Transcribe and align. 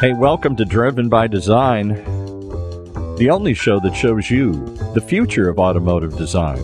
Hey, 0.00 0.14
welcome 0.14 0.56
to 0.56 0.64
Driven 0.64 1.10
by 1.10 1.26
Design, 1.26 1.88
the 3.18 3.28
only 3.30 3.52
show 3.52 3.78
that 3.80 3.94
shows 3.94 4.30
you 4.30 4.52
the 4.94 5.00
future 5.06 5.50
of 5.50 5.58
automotive 5.58 6.16
design, 6.16 6.56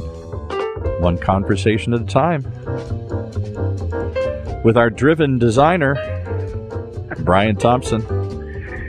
one 1.02 1.18
conversation 1.18 1.92
at 1.92 2.00
a 2.00 2.06
time. 2.06 2.44
With 4.64 4.78
our 4.78 4.88
driven 4.88 5.38
designer, 5.38 5.96
Bryan 7.18 7.56
Thompson. 7.56 8.00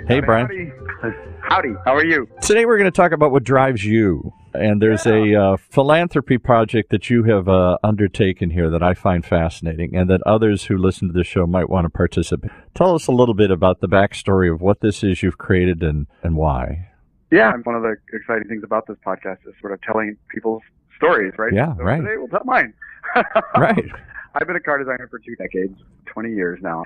Hey, 0.07 0.21
Bryan. 0.21 0.71
Howdy. 1.01 1.13
Howdy. 1.41 1.73
How 1.83 1.93
are 1.93 2.05
you? 2.05 2.29
Today 2.41 2.65
we're 2.65 2.77
going 2.77 2.89
to 2.89 2.95
talk 2.95 3.11
about 3.11 3.33
what 3.33 3.43
drives 3.43 3.83
you. 3.83 4.31
And 4.59 4.81
there's 4.81 5.05
a 5.05 5.35
uh, 5.35 5.57
philanthropy 5.57 6.37
project 6.37 6.89
that 6.91 7.09
you 7.09 7.23
have 7.23 7.47
uh, 7.47 7.77
undertaken 7.83 8.49
here 8.49 8.69
that 8.69 8.83
I 8.83 8.93
find 8.93 9.25
fascinating 9.25 9.95
and 9.95 10.09
that 10.09 10.21
others 10.25 10.65
who 10.65 10.77
listen 10.77 11.07
to 11.07 11.13
the 11.13 11.23
show 11.23 11.45
might 11.45 11.69
want 11.69 11.85
to 11.85 11.89
participate. 11.89 12.51
Tell 12.73 12.95
us 12.95 13.07
a 13.07 13.11
little 13.11 13.35
bit 13.35 13.51
about 13.51 13.81
the 13.81 13.87
backstory 13.87 14.51
of 14.51 14.61
what 14.61 14.81
this 14.81 15.03
is 15.03 15.21
you've 15.23 15.37
created 15.37 15.83
and, 15.83 16.07
and 16.23 16.35
why. 16.35 16.89
Yeah, 17.31 17.51
one 17.63 17.75
of 17.75 17.81
the 17.81 17.95
exciting 18.13 18.47
things 18.47 18.63
about 18.63 18.87
this 18.87 18.97
podcast 19.05 19.39
is 19.45 19.53
sort 19.59 19.73
of 19.73 19.81
telling 19.81 20.15
people's 20.33 20.63
stories, 20.95 21.33
right? 21.37 21.53
Yeah, 21.53 21.75
so 21.75 21.83
right. 21.83 22.01
Today 22.01 22.17
we'll 22.17 22.27
tell 22.27 22.45
mine. 22.45 22.73
Right. 23.57 23.85
I've 24.35 24.45
been 24.45 24.55
a 24.55 24.61
car 24.61 24.77
designer 24.77 25.07
for 25.09 25.17
two 25.17 25.35
decades, 25.37 25.73
20 26.05 26.31
years 26.33 26.59
now. 26.61 26.83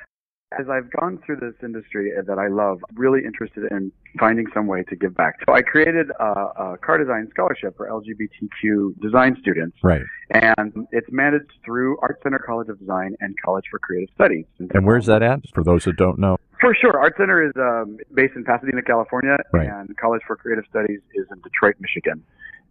As 0.59 0.67
I've 0.69 0.91
gone 0.91 1.17
through 1.25 1.37
this 1.37 1.53
industry 1.63 2.11
that 2.27 2.37
I 2.37 2.47
love, 2.47 2.81
really 2.95 3.21
interested 3.23 3.71
in 3.71 3.89
finding 4.19 4.47
some 4.53 4.67
way 4.67 4.83
to 4.89 4.97
give 4.97 5.15
back. 5.15 5.35
So 5.47 5.53
I 5.53 5.61
created 5.61 6.09
a, 6.19 6.23
a 6.23 6.77
car 6.83 6.97
design 6.97 7.29
scholarship 7.31 7.77
for 7.77 7.87
LGBTQ 7.89 8.99
design 9.01 9.37
students, 9.39 9.77
Right. 9.81 10.01
and 10.31 10.87
it's 10.91 11.07
managed 11.09 11.51
through 11.63 11.97
Art 12.01 12.19
Center 12.21 12.37
College 12.39 12.67
of 12.67 12.79
Design 12.79 13.15
and 13.21 13.33
College 13.45 13.63
for 13.71 13.79
Creative 13.79 14.13
Studies. 14.13 14.43
And 14.59 14.85
where's 14.85 15.05
that 15.05 15.23
at? 15.23 15.39
For 15.53 15.63
those 15.63 15.85
that 15.85 15.95
don't 15.95 16.19
know. 16.19 16.37
For 16.59 16.75
sure. 16.75 16.99
Art 16.99 17.13
Center 17.17 17.43
is 17.47 17.53
um, 17.55 17.97
based 18.13 18.35
in 18.35 18.43
Pasadena, 18.43 18.81
California, 18.81 19.37
Right. 19.53 19.69
and 19.69 19.95
College 19.97 20.21
for 20.27 20.35
Creative 20.35 20.65
Studies 20.69 20.99
is 21.15 21.27
in 21.31 21.39
Detroit, 21.41 21.75
Michigan. 21.79 22.23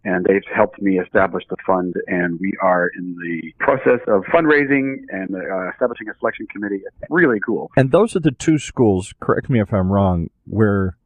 And 0.03 0.25
they've 0.25 0.41
helped 0.53 0.81
me 0.81 0.99
establish 0.99 1.43
the 1.49 1.57
fund, 1.65 1.93
and 2.07 2.39
we 2.39 2.53
are 2.61 2.89
in 2.97 3.15
the 3.17 3.53
process 3.59 3.99
of 4.07 4.23
fundraising 4.33 5.03
and 5.09 5.35
uh, 5.35 5.69
establishing 5.69 6.09
a 6.09 6.17
selection 6.19 6.47
committee. 6.47 6.81
It's 6.85 7.11
really 7.11 7.39
cool. 7.39 7.69
And 7.77 7.91
those 7.91 8.15
are 8.15 8.19
the 8.19 8.31
two 8.31 8.57
schools, 8.57 9.13
correct 9.19 9.49
me 9.49 9.61
if 9.61 9.71
I'm 9.71 9.91
wrong, 9.91 10.29
where 10.45 10.97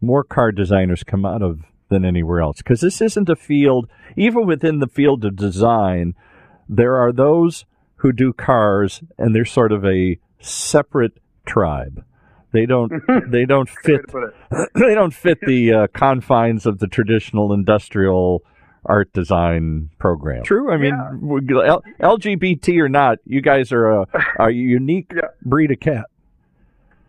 more 0.00 0.22
car 0.22 0.52
designers 0.52 1.02
come 1.02 1.26
out 1.26 1.42
of 1.42 1.60
than 1.88 2.04
anywhere 2.04 2.40
else. 2.40 2.58
Because 2.58 2.80
this 2.80 3.00
isn't 3.00 3.28
a 3.28 3.36
field, 3.36 3.88
even 4.16 4.46
within 4.46 4.78
the 4.78 4.88
field 4.88 5.24
of 5.24 5.36
design, 5.36 6.14
there 6.68 6.96
are 6.96 7.12
those 7.12 7.64
who 7.96 8.12
do 8.12 8.32
cars 8.32 9.02
and 9.18 9.34
they're 9.34 9.44
sort 9.44 9.72
of 9.72 9.84
a 9.84 10.18
separate 10.40 11.18
tribe. 11.46 12.04
They 12.56 12.66
don't, 12.66 12.90
they 13.30 13.44
don't 13.44 13.68
fit, 13.68 14.02
to 14.06 14.12
put 14.12 14.22
it. 14.24 14.68
they 14.74 14.94
don't 14.94 15.12
fit 15.14 15.38
the 15.46 15.72
uh, 15.72 15.86
confines 15.92 16.64
of 16.64 16.78
the 16.78 16.86
traditional 16.86 17.52
industrial 17.52 18.42
art 18.84 19.12
design 19.12 19.90
program. 19.98 20.42
True. 20.44 20.72
I 20.72 20.76
mean, 20.76 20.94
L- 20.94 21.82
LGBT 22.00 22.78
or 22.80 22.88
not, 22.88 23.18
you 23.26 23.42
guys 23.42 23.72
are 23.72 24.02
a, 24.02 24.06
a 24.38 24.50
unique 24.78 25.12
Yeah. 25.14 25.22
breed 25.42 25.70
of 25.72 25.80
cat. 25.80 26.06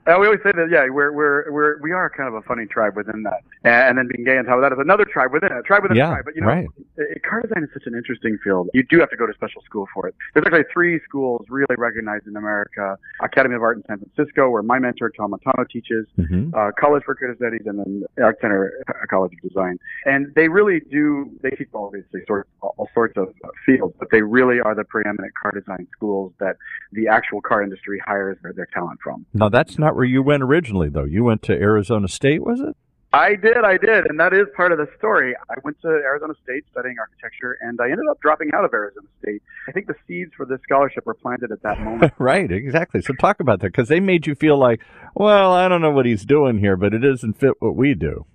Uh, 0.07 0.15
we 0.19 0.25
always 0.25 0.39
say 0.41 0.51
that, 0.55 0.69
yeah, 0.71 0.87
we're 0.89 1.11
we're 1.11 1.51
we're 1.51 1.81
we 1.81 1.91
are 1.91 2.09
kind 2.09 2.29
of 2.29 2.35
a 2.35 2.41
funny 2.43 2.65
tribe 2.65 2.95
within 2.95 3.23
that, 3.23 3.43
and 3.65 3.97
then 3.97 4.07
being 4.07 4.23
gay 4.23 4.37
on 4.37 4.45
top 4.45 4.55
of 4.55 4.61
that 4.61 4.71
is 4.71 4.79
another 4.79 5.03
tribe 5.03 5.33
within 5.33 5.51
it, 5.51 5.57
a 5.57 5.61
tribe 5.61 5.83
within 5.83 5.97
Yeah, 5.97 6.07
a 6.07 6.13
tribe. 6.13 6.25
But 6.25 6.35
you 6.35 6.41
know, 6.41 6.47
right. 6.47 6.67
uh, 6.97 7.03
car 7.27 7.41
design 7.41 7.63
is 7.65 7.69
such 7.73 7.83
an 7.87 7.93
interesting 7.93 8.37
field. 8.41 8.69
You 8.73 8.83
do 8.83 8.99
have 9.01 9.09
to 9.09 9.17
go 9.17 9.27
to 9.27 9.33
special 9.33 9.61
school 9.63 9.85
for 9.93 10.07
it. 10.07 10.15
There's 10.33 10.45
actually 10.45 10.63
three 10.71 11.01
schools 11.03 11.45
really 11.49 11.75
recognized 11.77 12.25
in 12.25 12.37
America: 12.37 12.97
Academy 13.21 13.55
of 13.55 13.63
Art 13.63 13.77
in 13.77 13.83
San 13.87 13.99
Francisco, 13.99 14.49
where 14.49 14.63
my 14.63 14.79
mentor 14.79 15.09
Tom 15.09 15.33
Matano 15.33 15.67
teaches, 15.69 16.07
hmm 16.15 16.51
uh, 16.55 16.71
College 16.79 17.03
for 17.03 17.13
Creative 17.13 17.35
Studies, 17.35 17.63
and 17.65 17.79
then 17.79 18.03
Art 18.23 18.37
Center 18.39 18.71
uh, 18.87 18.93
College 19.09 19.33
of 19.33 19.49
Design. 19.49 19.77
And 20.05 20.33
they 20.35 20.47
really 20.47 20.79
do. 20.89 21.29
They 21.43 21.49
teach 21.49 21.67
obviously 21.73 22.21
sort 22.25 22.47
of, 22.61 22.71
all 22.77 22.89
sorts 22.93 23.17
of 23.17 23.27
uh, 23.43 23.49
fields, 23.65 23.93
but 23.99 24.07
they 24.11 24.21
really 24.21 24.61
are 24.61 24.73
the 24.73 24.85
preeminent 24.85 25.33
car 25.35 25.51
design 25.51 25.85
schools 25.91 26.31
that 26.39 26.55
the 26.93 27.09
actual 27.09 27.41
car 27.41 27.61
industry 27.61 28.01
hires 28.05 28.37
their, 28.41 28.53
their 28.53 28.67
talent 28.73 28.99
from. 29.03 29.25
Now 29.33 29.49
that's 29.49 29.77
not 29.77 29.96
where 29.97 30.05
you 30.05 30.21
went 30.21 30.43
originally, 30.43 30.89
though. 30.89 31.05
You 31.05 31.23
went 31.23 31.41
to 31.43 31.53
Arizona 31.53 32.07
State, 32.07 32.43
was 32.43 32.59
it? 32.59 32.77
I 33.13 33.33
did, 33.33 33.57
I 33.63 33.77
did, 33.77 34.05
and 34.05 34.19
that 34.19 34.31
is 34.31 34.45
part 34.55 34.71
of 34.71 34.77
the 34.77 34.87
story. 34.95 35.33
I 35.49 35.55
went 35.63 35.81
to 35.81 35.87
Arizona 35.87 36.35
State 36.43 36.65
studying 36.69 36.97
architecture, 36.99 37.57
and 37.61 37.81
I 37.81 37.85
ended 37.85 38.05
up 38.11 38.19
dropping 38.21 38.51
out 38.53 38.63
of 38.63 38.71
Arizona 38.75 39.07
State. 39.23 39.41
I 39.67 39.71
think 39.71 39.87
the 39.87 39.95
seeds 40.07 40.33
for 40.37 40.45
this 40.45 40.59
scholarship 40.61 41.07
were 41.07 41.15
planted 41.15 41.51
at 41.51 41.63
that 41.63 41.79
moment. 41.79 42.13
right, 42.19 42.51
exactly. 42.51 43.01
So 43.01 43.15
talk 43.15 43.39
about 43.39 43.61
that 43.61 43.69
because 43.69 43.87
they 43.87 43.99
made 43.99 44.27
you 44.27 44.35
feel 44.35 44.59
like, 44.59 44.81
well, 45.15 45.53
I 45.53 45.67
don't 45.67 45.81
know 45.81 45.89
what 45.89 46.05
he's 46.05 46.25
doing 46.25 46.59
here, 46.59 46.77
but 46.77 46.93
it 46.93 46.99
doesn't 46.99 47.39
fit 47.39 47.53
what 47.57 47.75
we 47.75 47.95
do. 47.95 48.27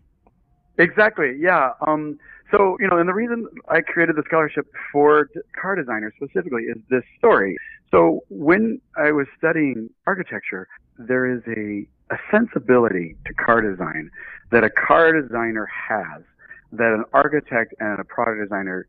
exactly, 0.78 1.36
yeah. 1.38 1.74
Um, 1.86 2.18
so 2.50 2.76
you 2.80 2.88
know, 2.88 2.98
and 2.98 3.08
the 3.08 3.14
reason 3.14 3.46
I 3.68 3.82
created 3.82 4.16
the 4.16 4.24
scholarship 4.26 4.66
for 4.90 5.28
car 5.60 5.76
designers 5.76 6.12
specifically 6.16 6.64
is 6.64 6.78
this 6.90 7.04
story. 7.18 7.56
So 7.92 8.20
when 8.30 8.80
I 8.97 9.12
was 9.12 9.26
studying 9.36 9.91
architecture, 10.06 10.66
there 10.98 11.26
is 11.30 11.42
a 11.47 11.86
a 12.12 12.19
sensibility 12.30 13.16
to 13.26 13.32
car 13.34 13.62
design 13.62 14.10
that 14.50 14.62
a 14.64 14.70
car 14.70 15.19
designer 15.19 15.66
has 15.66 16.22
that 16.72 16.92
an 16.92 17.04
architect 17.14 17.75
and 17.80 17.98
a 17.98 18.04
product 18.04 18.42
designer 18.42 18.86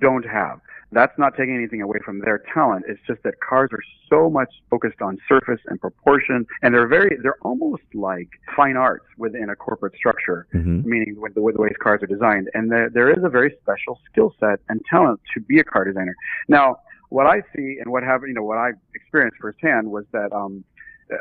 don't 0.00 0.26
have. 0.26 0.60
That's 0.92 1.16
not 1.16 1.36
taking 1.36 1.54
anything 1.54 1.80
away 1.80 1.98
from 2.04 2.20
their 2.20 2.42
talent. 2.52 2.84
It's 2.88 3.00
just 3.06 3.22
that 3.22 3.34
cars 3.40 3.70
are 3.72 3.82
so 4.08 4.28
much 4.28 4.48
focused 4.68 5.00
on 5.00 5.18
surface 5.28 5.60
and 5.66 5.80
proportion, 5.80 6.44
and 6.62 6.74
they're 6.74 6.88
very, 6.88 7.16
they're 7.22 7.38
almost 7.42 7.84
like 7.94 8.28
fine 8.56 8.76
arts 8.76 9.06
within 9.16 9.48
a 9.48 9.56
corporate 9.56 9.94
structure, 9.94 10.46
hmm 10.52 10.80
meaning 10.82 11.14
with 11.18 11.34
the, 11.34 11.42
with 11.42 11.54
the 11.54 11.62
ways 11.62 11.72
cars 11.80 12.02
are 12.02 12.06
designed. 12.06 12.50
And 12.54 12.70
there, 12.70 12.90
there 12.90 13.10
is 13.10 13.22
a 13.22 13.28
very 13.28 13.54
special 13.62 14.00
skill 14.10 14.34
set 14.40 14.58
and 14.68 14.80
talent 14.90 15.20
to 15.34 15.40
be 15.40 15.60
a 15.60 15.64
car 15.64 15.84
designer. 15.84 16.16
Now, 16.48 16.78
what 17.10 17.26
I 17.26 17.42
see 17.54 17.76
and 17.80 17.92
what 17.92 18.02
have, 18.02 18.22
you 18.26 18.34
know, 18.34 18.42
what 18.42 18.58
I've 18.58 18.78
experienced 18.94 19.36
firsthand 19.40 19.90
was 19.90 20.04
that, 20.12 20.32
um, 20.32 20.64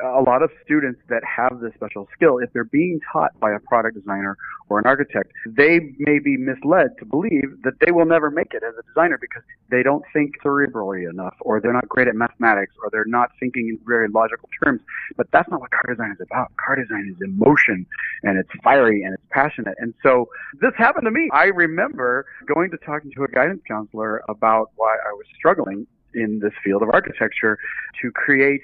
a 0.03 0.21
lot 0.21 0.43
of 0.43 0.51
students 0.63 1.01
that 1.09 1.23
have 1.23 1.59
this 1.59 1.73
special 1.75 2.07
skill, 2.13 2.37
if 2.37 2.51
they're 2.53 2.63
being 2.63 2.99
taught 3.11 3.37
by 3.39 3.51
a 3.51 3.59
product 3.59 3.95
designer 3.95 4.37
or 4.69 4.79
an 4.79 4.85
architect, 4.85 5.31
they 5.45 5.79
may 5.97 6.19
be 6.19 6.37
misled 6.37 6.97
to 6.99 7.05
believe 7.05 7.61
that 7.63 7.73
they 7.83 7.91
will 7.91 8.05
never 8.05 8.29
make 8.29 8.53
it 8.53 8.63
as 8.63 8.73
a 8.77 8.83
designer 8.83 9.17
because 9.19 9.41
they 9.69 9.81
don't 9.81 10.03
think 10.13 10.35
cerebrally 10.43 11.09
enough, 11.09 11.35
or 11.41 11.59
they're 11.59 11.73
not 11.73 11.87
great 11.89 12.07
at 12.07 12.15
mathematics, 12.15 12.73
or 12.83 12.89
they're 12.91 13.05
not 13.05 13.31
thinking 13.39 13.67
in 13.69 13.79
very 13.87 14.07
logical 14.07 14.49
terms. 14.63 14.81
But 15.17 15.27
that's 15.31 15.49
not 15.49 15.59
what 15.59 15.71
car 15.71 15.93
design 15.93 16.11
is 16.11 16.21
about. 16.21 16.55
Car 16.57 16.75
design 16.75 17.15
is 17.15 17.21
emotion, 17.21 17.85
and 18.23 18.37
it's 18.37 18.49
fiery, 18.63 19.03
and 19.03 19.13
it's 19.13 19.23
passionate. 19.31 19.75
And 19.79 19.93
so 20.03 20.29
this 20.61 20.71
happened 20.77 21.05
to 21.05 21.11
me. 21.11 21.29
I 21.33 21.45
remember 21.45 22.25
going 22.45 22.69
to 22.71 22.77
talking 22.77 23.11
to 23.15 23.23
a 23.23 23.27
guidance 23.27 23.61
counselor 23.67 24.23
about 24.29 24.71
why 24.75 24.95
I 24.95 25.13
was 25.13 25.25
struggling 25.35 25.87
in 26.13 26.39
this 26.39 26.53
field 26.63 26.81
of 26.81 26.89
architecture 26.91 27.57
to 28.01 28.11
create 28.11 28.61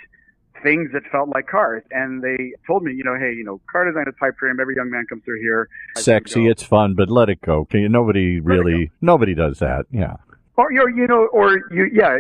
things 0.66 0.90
that 0.94 1.04
felt 1.12 1.30
like 1.30 1.48
cars. 1.48 1.84
And 1.92 2.24
they 2.24 2.54
told 2.66 2.82
me, 2.84 2.92
you 2.94 3.04
know, 3.04 3.16
hey, 3.18 3.32
you 3.34 3.44
know, 3.44 3.62
car 3.72 3.86
design 3.86 4.06
is 4.08 4.16
pipe 4.20 4.36
dream. 4.38 4.60
Every 4.60 4.76
young 4.76 4.90
man 4.90 5.06
comes 5.08 5.24
through 5.24 5.40
here. 5.40 5.70
I 5.96 6.02
Sexy, 6.02 6.48
it's 6.48 6.64
fun, 6.64 6.96
but 6.96 7.08
let 7.10 7.30
it 7.30 7.40
go. 7.42 7.66
Can 7.66 7.82
you, 7.82 7.90
nobody 7.90 8.42
Let 8.42 8.46
really, 8.46 8.92
nobody 9.00 9.36
does 9.36 9.60
that. 9.60 9.86
Yeah. 9.92 10.16
or 10.58 10.72
you're, 10.72 10.90
you 10.90 11.06
know, 11.08 11.28
or 11.28 11.62
you, 11.72 11.86
yeah. 11.94 12.18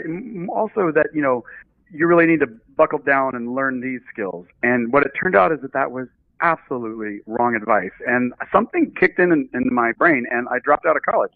Also 0.53 0.91
that 0.91 1.07
you 1.13 1.23
know, 1.23 1.43
you 1.91 2.05
really 2.05 2.27
need 2.27 2.39
to 2.41 2.47
buckle 2.77 2.99
down 2.99 3.35
and 3.35 3.55
learn 3.55 3.81
these 3.81 4.01
skills. 4.13 4.45
And 4.61 4.93
what 4.93 5.03
it 5.03 5.11
turned 5.19 5.35
out 5.35 5.51
is 5.51 5.59
that 5.61 5.73
that 5.73 5.91
was 5.91 6.07
absolutely 6.41 7.21
wrong 7.25 7.55
advice. 7.55 7.95
And 8.05 8.33
something 8.51 8.93
kicked 8.99 9.17
in 9.17 9.31
in, 9.31 9.49
in 9.55 9.73
my 9.73 9.91
brain, 9.93 10.25
and 10.29 10.47
I 10.49 10.59
dropped 10.59 10.85
out 10.85 10.95
of 10.95 11.01
college. 11.01 11.31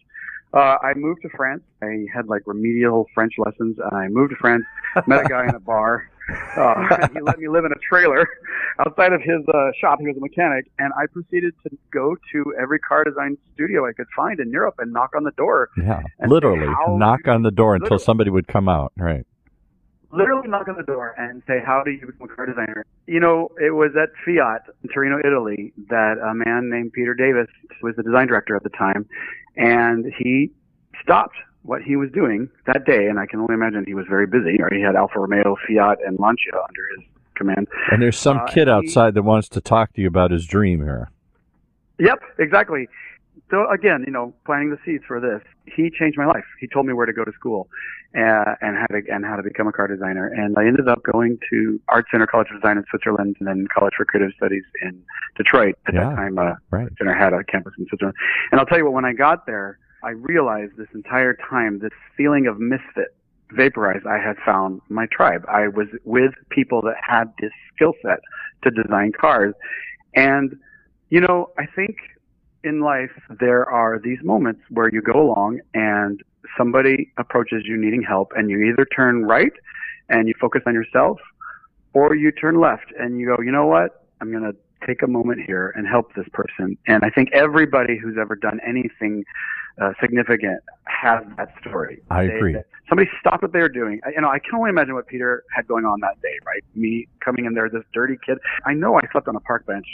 Uh, 0.53 0.77
I 0.81 0.93
moved 0.95 1.21
to 1.23 1.29
France. 1.29 1.61
I 1.81 2.05
had 2.13 2.27
like 2.27 2.43
remedial 2.45 3.07
French 3.15 3.33
lessons, 3.37 3.77
and 3.79 3.93
I 3.93 4.07
moved 4.09 4.31
to 4.31 4.35
France. 4.35 4.65
Met 5.07 5.25
a 5.25 5.29
guy 5.29 5.45
in 5.47 5.55
a 5.55 5.59
bar. 5.59 6.09
Uh, 6.55 7.07
he 7.13 7.21
let 7.21 7.39
me 7.39 7.47
live 7.47 7.65
in 7.65 7.71
a 7.71 7.79
trailer 7.87 8.27
outside 8.79 9.13
of 9.13 9.21
his 9.21 9.41
uh, 9.53 9.71
shop. 9.79 9.99
He 9.99 10.07
was 10.07 10.17
a 10.17 10.19
mechanic, 10.19 10.65
and 10.77 10.91
I 10.97 11.05
proceeded 11.07 11.53
to 11.63 11.77
go 11.91 12.15
to 12.31 12.53
every 12.59 12.79
car 12.79 13.03
design 13.03 13.37
studio 13.53 13.87
I 13.87 13.93
could 13.93 14.07
find 14.15 14.39
in 14.39 14.49
Europe 14.51 14.75
and 14.79 14.91
knock 14.91 15.11
on 15.15 15.23
the 15.23 15.31
door. 15.31 15.69
Yeah. 15.77 16.01
Literally, 16.27 16.67
knock 16.89 17.27
on 17.27 17.43
the 17.43 17.51
door 17.51 17.75
until 17.75 17.99
somebody 17.99 18.29
would 18.29 18.47
come 18.47 18.67
out. 18.69 18.91
Right. 18.97 19.25
literally 20.11 20.47
knock 20.47 20.67
on 20.67 20.75
the 20.75 20.83
door 20.83 21.13
and 21.17 21.43
say, 21.47 21.59
"How 21.65 21.83
do 21.83 21.91
you 21.91 22.05
become 22.05 22.29
a 22.29 22.35
car 22.35 22.45
designer?" 22.45 22.85
You 23.05 23.19
know, 23.19 23.49
it 23.59 23.71
was 23.71 23.91
at 23.95 24.09
Fiat 24.25 24.63
in 24.83 24.89
Torino, 24.89 25.19
Italy, 25.19 25.71
that 25.89 26.17
a 26.17 26.33
man 26.33 26.69
named 26.69 26.93
Peter 26.93 27.13
Davis 27.13 27.47
was 27.81 27.95
the 27.95 28.03
design 28.03 28.27
director 28.27 28.55
at 28.55 28.63
the 28.63 28.69
time, 28.69 29.05
and 29.55 30.11
he 30.17 30.51
stopped 31.03 31.35
what 31.63 31.81
he 31.81 31.95
was 31.95 32.09
doing 32.11 32.49
that 32.67 32.85
day. 32.85 33.07
And 33.07 33.19
I 33.19 33.25
can 33.25 33.39
only 33.39 33.53
imagine 33.53 33.83
he 33.85 33.93
was 33.93 34.05
very 34.09 34.27
busy. 34.27 34.57
Or 34.61 34.69
he 34.73 34.81
had 34.81 34.95
Alfa 34.95 35.19
Romeo, 35.19 35.55
Fiat, 35.67 35.97
and 36.05 36.17
Lancia 36.19 36.51
under 36.55 36.81
his 36.97 37.05
command. 37.35 37.67
And 37.91 38.01
there's 38.01 38.17
some 38.17 38.37
Uh, 38.37 38.45
kid 38.47 38.67
he- 38.67 38.71
outside 38.71 39.13
that 39.15 39.23
wants 39.23 39.49
to 39.49 39.61
talk 39.61 39.93
to 39.93 40.01
you 40.01 40.07
about 40.07 40.31
his 40.31 40.45
dream 40.45 40.79
here. 40.81 41.09
Yep, 41.99 42.19
exactly. 42.37 42.87
so 43.51 43.69
again, 43.71 44.03
you 44.05 44.11
know, 44.13 44.33
planting 44.45 44.69
the 44.69 44.77
seeds 44.85 45.03
for 45.05 45.19
this, 45.19 45.41
he 45.65 45.89
changed 45.89 46.17
my 46.17 46.25
life. 46.25 46.45
He 46.59 46.67
told 46.67 46.85
me 46.85 46.93
where 46.93 47.05
to 47.05 47.13
go 47.13 47.23
to 47.25 47.31
school 47.33 47.67
and, 48.13 48.45
and 48.61 48.77
how 48.77 48.85
to 48.87 49.01
and 49.11 49.25
how 49.25 49.35
to 49.37 49.43
become 49.43 49.67
a 49.67 49.71
car 49.71 49.87
designer. 49.87 50.27
And 50.27 50.55
I 50.57 50.65
ended 50.65 50.87
up 50.87 51.03
going 51.03 51.39
to 51.49 51.79
Art 51.89 52.05
Center 52.11 52.27
College 52.27 52.47
of 52.53 52.61
Design 52.61 52.77
in 52.77 52.85
Switzerland, 52.89 53.35
and 53.39 53.47
then 53.47 53.67
College 53.73 53.93
for 53.97 54.05
Creative 54.05 54.31
Studies 54.35 54.63
in 54.81 55.01
Detroit. 55.35 55.75
At 55.87 55.93
Yeah, 55.93 56.09
that 56.09 56.15
time, 56.15 56.37
uh, 56.37 56.55
right. 56.71 56.89
Center 56.97 57.13
had 57.13 57.33
a 57.33 57.43
campus 57.43 57.73
in 57.77 57.85
Switzerland. 57.87 58.15
And 58.51 58.59
I'll 58.59 58.65
tell 58.67 58.77
you 58.77 58.85
what, 58.85 58.93
when 58.93 59.05
I 59.05 59.13
got 59.13 59.45
there, 59.45 59.77
I 60.03 60.11
realized 60.11 60.77
this 60.77 60.87
entire 60.93 61.37
time 61.49 61.79
this 61.79 61.91
feeling 62.15 62.47
of 62.47 62.59
misfit 62.59 63.15
vaporized. 63.51 64.05
I 64.05 64.19
had 64.19 64.37
found 64.45 64.81
my 64.89 65.07
tribe. 65.11 65.45
I 65.47 65.67
was 65.67 65.87
with 66.03 66.33
people 66.49 66.81
that 66.83 66.95
had 67.05 67.33
this 67.39 67.51
skill 67.75 67.93
set 68.01 68.19
to 68.63 68.71
design 68.71 69.11
cars, 69.19 69.53
and 70.15 70.55
you 71.09 71.21
know, 71.21 71.49
I 71.57 71.65
think 71.65 71.97
in 72.63 72.81
life 72.81 73.11
there 73.39 73.65
are 73.65 73.99
these 73.99 74.19
moments 74.23 74.61
where 74.69 74.89
you 74.89 75.01
go 75.01 75.19
along 75.19 75.59
and 75.73 76.21
somebody 76.57 77.11
approaches 77.17 77.63
you 77.65 77.77
needing 77.77 78.03
help 78.03 78.31
and 78.35 78.49
you 78.49 78.63
either 78.63 78.85
turn 78.85 79.23
right 79.25 79.53
and 80.09 80.27
you 80.27 80.33
focus 80.39 80.61
on 80.65 80.73
yourself 80.73 81.19
or 81.93 82.15
you 82.15 82.31
turn 82.31 82.59
left 82.59 82.91
and 82.99 83.19
you 83.19 83.27
go, 83.27 83.41
you 83.41 83.51
know 83.51 83.65
what? 83.65 84.05
I'm 84.21 84.31
going 84.31 84.43
to 84.43 84.55
take 84.85 85.01
a 85.01 85.07
moment 85.07 85.41
here 85.45 85.73
and 85.75 85.87
help 85.87 86.13
this 86.15 86.27
person. 86.33 86.77
And 86.87 87.03
I 87.03 87.09
think 87.09 87.29
everybody 87.33 87.97
who's 87.97 88.17
ever 88.19 88.35
done 88.35 88.59
anything 88.65 89.25
uh, 89.81 89.93
significant 90.01 90.59
has 90.87 91.23
that 91.37 91.53
story. 91.61 92.01
I 92.09 92.27
They- 92.27 92.35
agree. 92.35 92.57
somebody 92.89 93.09
stopped 93.19 93.41
what 93.43 93.53
they 93.53 93.59
were 93.61 93.69
doing. 93.69 94.01
I- 94.05 94.09
You 94.11 94.21
know, 94.21 94.29
I 94.29 94.39
can 94.39 94.55
only 94.55 94.69
imagine 94.69 94.93
what 94.93 95.07
Peter 95.07 95.43
had 95.55 95.67
going 95.67 95.85
on 95.85 95.99
that 96.01 96.21
day, 96.21 96.37
right? 96.45 96.61
Me 96.75 97.07
coming 97.21 97.45
in 97.45 97.53
there, 97.53 97.69
this 97.69 97.83
dirty 97.93 98.17
kid. 98.25 98.39
I 98.65 98.73
know 98.73 98.95
I 98.97 99.01
slept 99.11 99.27
on 99.29 99.35
a 99.37 99.39
park 99.39 99.65
bench 99.65 99.87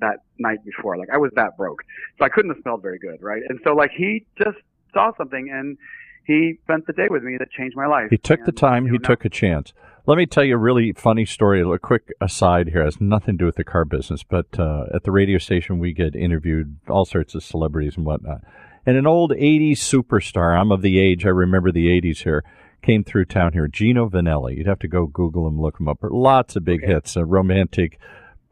that 0.00 0.20
night 0.38 0.64
before. 0.64 0.96
Like 0.96 1.10
I 1.10 1.16
was 1.16 1.32
that 1.34 1.56
broke. 1.56 1.82
So 2.18 2.24
I 2.24 2.28
couldn't 2.28 2.52
have 2.54 2.62
smelled 2.62 2.82
very 2.82 2.98
good, 2.98 3.20
right? 3.22 3.42
And 3.48 3.58
so 3.64 3.74
like 3.74 3.90
he 3.90 4.24
just 4.38 4.58
saw 4.92 5.12
something 5.16 5.50
and 5.50 5.76
he 6.26 6.54
spent 6.62 6.86
the 6.86 6.92
day 6.92 7.08
with 7.10 7.22
me 7.22 7.36
that 7.38 7.50
changed 7.50 7.76
my 7.76 7.86
life. 7.86 8.08
He 8.10 8.18
took 8.18 8.44
the 8.44 8.52
time. 8.52 8.86
you 8.86 8.92
He 8.92 8.98
took 8.98 9.24
a 9.24 9.28
chance. 9.28 9.72
Let 10.06 10.18
me 10.18 10.26
tell 10.26 10.44
you 10.44 10.54
a 10.54 10.58
really 10.58 10.92
funny 10.92 11.24
story. 11.24 11.62
A 11.62 11.78
quick 11.78 12.12
aside 12.20 12.68
here 12.68 12.84
has 12.84 13.00
nothing 13.00 13.34
to 13.34 13.38
do 13.38 13.46
with 13.46 13.56
the 13.56 13.64
car 13.64 13.84
business, 13.84 14.22
but 14.22 14.58
uh, 14.58 14.84
at 14.94 15.04
the 15.04 15.10
radio 15.10 15.38
station 15.38 15.78
we 15.78 15.92
get 15.92 16.14
interviewed 16.14 16.76
all 16.88 17.04
sorts 17.04 17.34
of 17.34 17.42
celebrities 17.42 17.96
and 17.96 18.04
whatnot. 18.04 18.42
And 18.84 18.96
an 18.98 19.06
old 19.06 19.32
'80s 19.32 19.78
superstar, 19.78 20.58
I'm 20.58 20.72
of 20.72 20.82
the 20.82 20.98
age 20.98 21.24
I 21.24 21.30
remember 21.30 21.72
the 21.72 21.86
'80s 21.88 22.22
here, 22.22 22.44
came 22.82 23.02
through 23.02 23.26
town 23.26 23.54
here. 23.54 23.66
Gino 23.66 24.08
Vannelli. 24.08 24.58
You'd 24.58 24.66
have 24.66 24.78
to 24.80 24.88
go 24.88 25.06
Google 25.06 25.48
him, 25.48 25.58
look 25.60 25.80
him 25.80 25.88
up. 25.88 25.98
Lots 26.02 26.56
of 26.56 26.64
big 26.64 26.84
hits, 26.84 27.16
uh, 27.16 27.24
romantic 27.24 27.98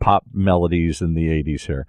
pop 0.01 0.25
melodies 0.33 1.03
in 1.03 1.13
the 1.15 1.29
'80s 1.29 1.67
here. 1.67 1.87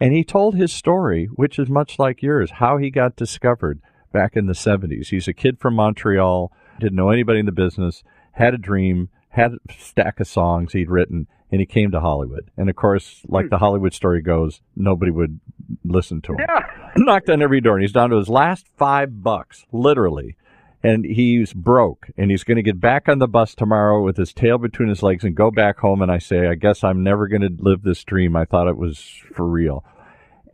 And 0.00 0.14
he 0.14 0.24
told 0.24 0.54
his 0.54 0.72
story, 0.72 1.26
which 1.26 1.58
is 1.58 1.68
much 1.68 1.98
like 1.98 2.22
yours, 2.22 2.52
how 2.52 2.78
he 2.78 2.90
got 2.90 3.16
discovered 3.16 3.80
back 4.12 4.36
in 4.36 4.46
the 4.46 4.52
70s. 4.52 5.08
He's 5.08 5.28
a 5.28 5.32
kid 5.32 5.58
from 5.58 5.74
Montreal, 5.74 6.52
didn't 6.78 6.96
know 6.96 7.10
anybody 7.10 7.40
in 7.40 7.46
the 7.46 7.52
business, 7.52 8.02
had 8.32 8.54
a 8.54 8.58
dream, 8.58 9.08
had 9.30 9.52
a 9.52 9.72
stack 9.72 10.20
of 10.20 10.26
songs 10.26 10.72
he'd 10.72 10.90
written, 10.90 11.26
and 11.50 11.60
he 11.60 11.66
came 11.66 11.90
to 11.90 12.00
Hollywood. 12.00 12.50
And 12.56 12.70
of 12.70 12.76
course, 12.76 13.22
like 13.28 13.46
hmm. 13.46 13.50
the 13.50 13.58
Hollywood 13.58 13.94
story 13.94 14.22
goes, 14.22 14.60
nobody 14.76 15.10
would 15.10 15.40
listen 15.84 16.20
to 16.22 16.32
him. 16.32 16.38
Yeah. 16.48 16.60
Knocked 16.96 17.30
on 17.30 17.42
every 17.42 17.60
door, 17.60 17.76
and 17.76 17.82
he's 17.82 17.92
down 17.92 18.10
to 18.10 18.16
his 18.16 18.28
last 18.28 18.66
five 18.76 19.22
bucks, 19.22 19.64
literally. 19.72 20.36
And 20.82 21.04
he's 21.04 21.52
broke, 21.52 22.08
and 22.16 22.30
he's 22.30 22.42
going 22.42 22.56
to 22.56 22.62
get 22.62 22.80
back 22.80 23.06
on 23.06 23.18
the 23.18 23.28
bus 23.28 23.54
tomorrow 23.54 24.02
with 24.02 24.16
his 24.16 24.32
tail 24.32 24.56
between 24.56 24.88
his 24.88 25.02
legs 25.02 25.24
and 25.24 25.34
go 25.34 25.50
back 25.50 25.78
home. 25.78 26.00
And 26.00 26.10
I 26.10 26.16
say, 26.16 26.46
I 26.46 26.54
guess 26.54 26.82
I'm 26.82 27.02
never 27.02 27.28
going 27.28 27.42
to 27.42 27.54
live 27.58 27.82
this 27.82 28.02
dream. 28.02 28.34
I 28.34 28.46
thought 28.46 28.66
it 28.66 28.78
was 28.78 28.98
for 29.34 29.46
real. 29.46 29.84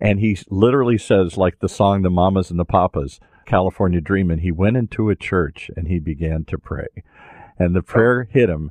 And 0.00 0.18
he 0.18 0.36
literally 0.50 0.98
says, 0.98 1.36
like 1.36 1.60
the 1.60 1.68
song 1.68 2.02
The 2.02 2.10
Mamas 2.10 2.50
and 2.50 2.58
the 2.58 2.64
Papas, 2.64 3.20
California 3.46 4.00
Dreamin', 4.00 4.40
he 4.40 4.52
went 4.52 4.76
into 4.76 5.08
a 5.10 5.16
church 5.16 5.70
and 5.76 5.88
he 5.88 5.98
began 5.98 6.44
to 6.44 6.58
pray. 6.58 6.88
And 7.58 7.74
the 7.74 7.82
prayer 7.82 8.28
hit 8.30 8.50
him, 8.50 8.70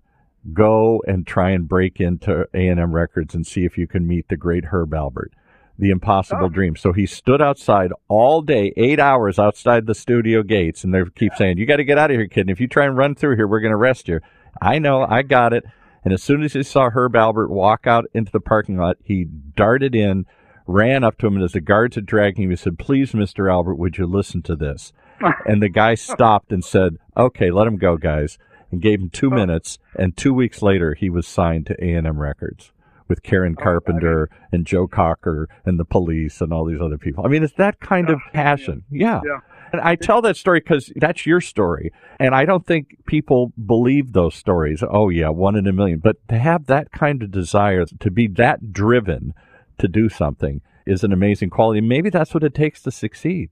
go 0.53 1.01
and 1.07 1.25
try 1.25 1.49
and 1.51 1.67
break 1.67 1.99
into 1.99 2.47
A&M 2.53 2.93
Records 2.93 3.33
and 3.33 3.47
see 3.47 3.65
if 3.65 3.77
you 3.77 3.87
can 3.87 4.05
meet 4.07 4.27
the 4.27 4.37
great 4.37 4.65
Herb 4.65 4.91
Alpert. 4.91 5.29
The 5.77 5.89
impossible 5.89 6.45
Oh. 6.45 6.49
dream. 6.49 6.75
So 6.77 6.93
he 6.93 7.05
stood 7.05 7.41
outside 7.41 7.91
all 8.07 8.41
day, 8.41 8.71
eight 8.77 8.99
hours 8.99 9.37
outside 9.39 9.87
the 9.87 9.95
studio 9.95 10.41
gates, 10.43 10.83
and 10.85 10.93
they 10.93 11.03
keep 11.15 11.33
saying, 11.35 11.57
You 11.57 11.65
got 11.65 11.77
to 11.77 11.83
get 11.83 11.97
out 11.97 12.11
of 12.11 12.17
here, 12.17 12.27
kid. 12.27 12.41
And 12.41 12.49
if 12.49 12.61
you 12.61 12.67
try 12.67 12.85
and 12.85 12.95
run 12.95 13.13
through 13.15 13.35
here, 13.35 13.47
we're 13.47 13.59
going 13.59 13.71
to 13.73 13.77
arrest 13.77 14.07
you. 14.07 14.21
I 14.61 14.79
know, 14.79 15.05
I 15.09 15.21
got 15.23 15.51
it. 15.51 15.65
And 16.05 16.13
as 16.13 16.23
soon 16.23 16.43
as 16.43 16.53
he 16.53 16.63
saw 16.63 16.89
Herb 16.91 17.13
Alpert 17.13 17.49
walk 17.49 17.87
out 17.87 18.05
into 18.13 18.31
the 18.31 18.39
parking 18.39 18.77
lot, 18.77 18.97
he 19.03 19.25
darted 19.25 19.95
in, 19.95 20.25
ran 20.67 21.03
up 21.03 21.17
to 21.17 21.27
him, 21.27 21.35
and 21.35 21.43
as 21.43 21.53
the 21.53 21.61
guards 21.61 21.95
had 21.95 22.05
dragged 22.05 22.37
him, 22.37 22.49
he 22.49 22.55
said, 22.55 22.79
Please, 22.79 23.11
Mr. 23.11 23.45
Alpert, 23.49 23.77
would 23.77 23.97
you 23.97 24.05
listen 24.05 24.41
to 24.43 24.55
this? 24.55 24.93
and 25.45 25.61
the 25.61 25.69
guy 25.69 25.95
stopped 25.95 26.51
and 26.51 26.63
said, 26.63 26.97
Okay, 27.15 27.51
let 27.51 27.67
him 27.67 27.77
go, 27.77 27.97
guys, 27.97 28.37
and 28.71 28.81
gave 28.81 28.99
him 28.99 29.09
two 29.09 29.31
oh. 29.31 29.35
minutes. 29.35 29.79
And 29.97 30.15
two 30.15 30.33
weeks 30.33 30.61
later, 30.61 30.93
he 30.93 31.09
was 31.09 31.27
signed 31.27 31.67
to 31.67 31.83
A&M 31.83 32.19
Records 32.19 32.71
with 33.07 33.23
Karen 33.23 33.55
oh, 33.57 33.63
Carpenter 33.63 34.29
and 34.51 34.65
Joe 34.65 34.87
Cocker 34.87 35.47
and 35.65 35.79
the 35.79 35.85
police 35.85 36.41
and 36.41 36.51
all 36.51 36.65
these 36.65 36.81
other 36.81 36.97
people. 36.97 37.25
I 37.25 37.29
mean, 37.29 37.43
it's 37.43 37.53
that 37.53 37.79
kind 37.79 38.09
of 38.09 38.19
oh, 38.25 38.31
passion. 38.33 38.83
Yeah. 38.89 39.21
Yeah. 39.25 39.39
And 39.71 39.81
I 39.81 39.95
tell 39.95 40.21
that 40.21 40.37
story 40.37 40.59
because 40.59 40.91
that's 40.95 41.25
your 41.25 41.41
story. 41.41 41.91
And 42.19 42.33
I 42.33 42.45
don't 42.45 42.65
think 42.65 43.05
people 43.05 43.51
believe 43.65 44.13
those 44.13 44.35
stories. 44.35 44.83
Oh, 44.87 45.09
yeah, 45.09 45.29
one 45.29 45.55
in 45.55 45.67
a 45.67 45.73
million. 45.73 45.99
But 45.99 46.15
to 46.29 46.37
have 46.37 46.67
that 46.67 46.91
kind 46.91 47.21
of 47.21 47.31
desire, 47.31 47.85
to 47.85 48.11
be 48.11 48.27
that 48.27 48.71
driven 48.71 49.33
to 49.79 49.87
do 49.87 50.09
something 50.09 50.61
is 50.85 51.03
an 51.03 51.11
amazing 51.11 51.49
quality. 51.49 51.81
Maybe 51.81 52.09
that's 52.09 52.33
what 52.33 52.43
it 52.43 52.53
takes 52.53 52.81
to 52.83 52.91
succeed. 52.91 53.49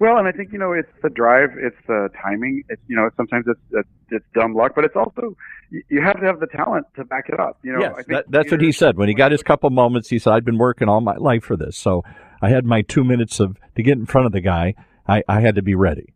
Well, 0.00 0.16
and 0.16 0.26
I 0.26 0.32
think 0.32 0.52
you 0.52 0.58
know 0.58 0.72
it's 0.72 0.90
the 1.02 1.10
drive, 1.10 1.50
it's 1.56 1.76
the 1.86 2.08
timing. 2.20 2.64
It's 2.68 2.82
you 2.88 2.96
know 2.96 3.08
sometimes 3.16 3.46
it's 3.46 3.60
it's, 3.70 3.88
it's 4.10 4.24
dumb 4.34 4.54
luck, 4.54 4.72
but 4.74 4.84
it's 4.84 4.96
also 4.96 5.36
you, 5.70 5.82
you 5.88 6.02
have 6.02 6.18
to 6.18 6.26
have 6.26 6.40
the 6.40 6.48
talent 6.48 6.86
to 6.96 7.04
back 7.04 7.28
it 7.28 7.38
up. 7.38 7.58
You 7.62 7.72
know, 7.72 7.78
I 7.78 7.82
yes, 7.82 7.94
think 7.94 8.08
that, 8.08 8.24
that's 8.28 8.50
what 8.50 8.60
he 8.60 8.72
said. 8.72 8.96
When 8.96 9.08
he 9.08 9.14
got 9.14 9.30
his 9.30 9.42
couple 9.42 9.70
moments, 9.70 10.08
he 10.08 10.18
said, 10.18 10.32
I've 10.32 10.44
been 10.44 10.58
working 10.58 10.88
all 10.88 11.00
my 11.00 11.14
life 11.14 11.44
for 11.44 11.56
this. 11.56 11.76
So 11.76 12.02
I 12.42 12.48
had 12.48 12.64
my 12.64 12.82
two 12.82 13.04
minutes 13.04 13.38
of 13.38 13.56
to 13.76 13.82
get 13.82 13.96
in 13.96 14.06
front 14.06 14.26
of 14.26 14.32
the 14.32 14.40
guy. 14.40 14.74
I, 15.06 15.22
I 15.28 15.40
had 15.40 15.54
to 15.54 15.62
be 15.62 15.74
ready. 15.74 16.12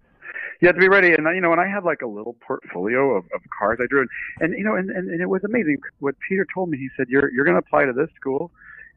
you 0.61 0.67
have 0.67 0.75
to 0.75 0.81
be 0.81 0.89
ready. 0.89 1.13
And 1.13 1.27
uh, 1.27 1.31
you 1.31 1.41
know, 1.41 1.53
and 1.53 1.61
I 1.61 1.69
had 1.69 1.85
like 1.85 2.03
a 2.03 2.07
little 2.07 2.37
portfolio 2.47 3.17
of, 3.17 3.25
of 3.35 3.41
cars 3.59 3.79
I 3.81 3.87
drew, 3.89 4.01
and, 4.01 4.11
and 4.41 4.59
you 4.59 4.65
know, 4.65 4.75
and, 4.75 4.91
and, 4.91 5.09
and 5.09 5.21
it 5.21 5.29
was 5.29 5.45
amazing. 5.45 5.79
What 6.01 6.17
Peter 6.29 6.47
told 6.53 6.71
me, 6.71 6.79
he 6.79 6.89
said, 6.97 7.07
"You're 7.09 7.31
you're 7.33 7.45
going 7.45 7.55
to 7.55 7.65
apply 7.65 7.85
to 7.85 7.93
this 7.93 8.09
school. 8.17 8.51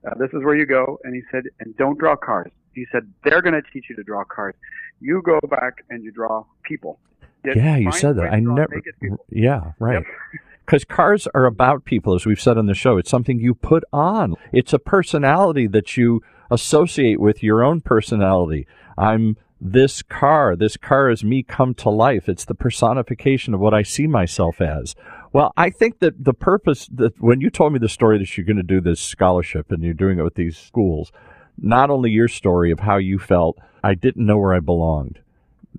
Uh, 0.06 0.15
this 0.15 0.30
is 0.33 0.44
where 0.44 0.56
you 0.56 0.65
go." 0.65 1.00
And 1.03 1.15
he 1.15 1.21
said, 1.31 1.44
"And 1.59 1.75
don't 1.77 1.98
draw 1.98 2.15
cars." 2.15 2.51
He 2.74 2.86
said, 2.92 3.12
"They're 3.24 3.42
going 3.42 3.53
to 3.53 3.62
teach 3.74 3.86
you 3.89 3.95
to 3.95 4.03
draw 4.03 4.24
cars. 4.24 4.56
You 5.00 5.21
go 5.21 5.39
back 5.50 5.83
and 5.89 6.03
you 6.03 6.12
draw 6.12 6.45
people." 6.63 7.00
Yeah, 7.44 7.77
you 7.77 7.92
said 7.92 8.18
that. 8.18 8.31
I 8.31 8.39
never. 8.39 8.81
Yeah, 9.30 9.71
right. 9.80 9.95
Yep. 9.95 10.06
Because 10.64 10.85
cars 10.85 11.28
are 11.33 11.45
about 11.45 11.83
people, 11.83 12.16
as 12.16 12.25
we've 12.25 12.40
said 12.40 12.57
on 12.57 12.66
the 12.66 12.73
show. 12.73 12.95
It's 12.95 13.09
something 13.09 13.40
you 13.40 13.54
put 13.54 13.83
on. 13.92 14.35
It's 14.54 14.71
a 14.71 14.80
personality 14.80 15.68
that 15.68 15.97
you 15.97 16.21
associate 16.49 17.19
with 17.19 17.44
your 17.44 17.61
own 17.61 17.81
personality. 17.81 18.68
I'm 18.97 19.35
this 19.59 20.02
car. 20.02 20.56
This 20.56 20.78
car 20.78 21.09
is 21.09 21.23
me 21.23 21.44
come 21.44 21.73
to 21.75 21.90
life. 21.90 22.30
It's 22.30 22.45
the 22.45 22.56
personification 22.56 23.54
of 23.54 23.59
what 23.59 23.73
I 23.73 23.83
see 23.83 24.07
myself 24.07 24.61
as. 24.61 24.95
Well, 25.33 25.54
I 25.56 25.69
think 25.69 26.00
that 26.00 26.23
the 26.23 26.33
purpose 26.33 26.88
that 26.94 27.19
when 27.21 27.42
you 27.42 27.50
told 27.50 27.73
me 27.73 27.80
the 27.80 27.90
story 27.90 28.18
that 28.18 28.38
you're 28.38 28.45
going 28.45 28.57
to 28.57 28.64
do 28.64 28.81
this 28.81 29.00
scholarship 29.00 29.71
and 29.71 29.81
you're 29.81 29.94
doing 29.94 30.19
it 30.19 30.23
with 30.23 30.35
these 30.35 30.57
schools, 30.57 31.11
not 31.57 31.90
only 31.90 32.11
your 32.11 32.28
story 32.28 32.71
of 32.71 32.81
how 32.81 32.97
you 32.97 33.18
felt, 33.18 33.57
I 33.83 33.95
didn't 33.95 34.26
know 34.26 34.38
where 34.38 34.54
I 34.54 34.59
belonged 34.59 35.19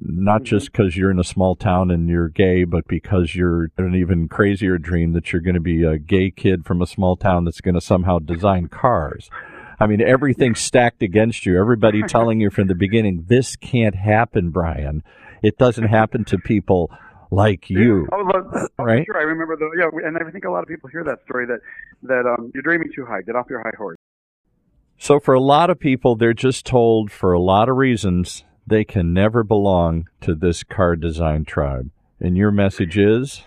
not 0.04 0.38
mm-hmm. 0.38 0.44
just 0.44 0.72
because 0.72 0.96
you're 0.96 1.10
in 1.10 1.18
a 1.18 1.24
small 1.24 1.54
town 1.54 1.90
and 1.90 2.08
you're 2.08 2.28
gay, 2.28 2.64
but 2.64 2.86
because 2.88 3.34
you're 3.34 3.70
an 3.76 3.94
even 3.94 4.28
crazier 4.28 4.78
dream 4.78 5.12
that 5.12 5.32
you're 5.32 5.42
going 5.42 5.54
to 5.54 5.60
be 5.60 5.84
a 5.84 5.98
gay 5.98 6.30
kid 6.30 6.64
from 6.64 6.82
a 6.82 6.86
small 6.86 7.16
town 7.16 7.44
that's 7.44 7.60
going 7.60 7.74
to 7.74 7.80
somehow 7.80 8.18
design 8.18 8.68
cars. 8.68 9.30
I 9.78 9.86
mean, 9.86 10.00
everything's 10.00 10.60
stacked 10.60 11.02
against 11.02 11.44
you. 11.44 11.58
Everybody 11.58 12.02
telling 12.02 12.40
you 12.40 12.50
from 12.50 12.68
the 12.68 12.74
beginning, 12.74 13.24
this 13.28 13.56
can't 13.56 13.96
happen, 13.96 14.50
Bryan. 14.50 15.02
It 15.42 15.58
doesn't 15.58 15.88
happen 15.88 16.24
to 16.26 16.38
people 16.38 16.90
like 17.32 17.70
you. 17.70 18.06
Oh, 18.12 18.22
look, 18.22 18.70
oh, 18.78 18.84
Right? 18.84 19.04
Sure, 19.06 19.18
I 19.18 19.22
remember 19.22 19.56
the 19.56 19.70
yeah, 19.78 20.06
and 20.06 20.16
I 20.16 20.30
think 20.30 20.44
a 20.44 20.50
lot 20.50 20.62
of 20.62 20.68
people 20.68 20.88
hear 20.90 21.02
that 21.04 21.18
story 21.24 21.46
that 21.46 21.60
that 22.02 22.26
um, 22.26 22.52
you're 22.54 22.62
dreaming 22.62 22.90
too 22.94 23.06
high. 23.06 23.22
Get 23.22 23.34
off 23.34 23.46
your 23.48 23.62
high 23.62 23.76
horse. 23.76 23.96
So 24.98 25.18
for 25.18 25.34
a 25.34 25.40
lot 25.40 25.70
of 25.70 25.80
people, 25.80 26.14
they're 26.14 26.34
just 26.34 26.64
told 26.64 27.10
for 27.10 27.32
a 27.32 27.40
lot 27.40 27.68
of 27.68 27.76
reasons 27.76 28.44
they 28.66 28.84
can 28.84 29.12
never 29.12 29.42
belong 29.42 30.08
to 30.20 30.34
this 30.34 30.62
car 30.62 30.94
design 30.94 31.44
tribe. 31.44 31.90
And 32.20 32.36
your 32.36 32.52
message 32.52 32.96
is? 32.96 33.42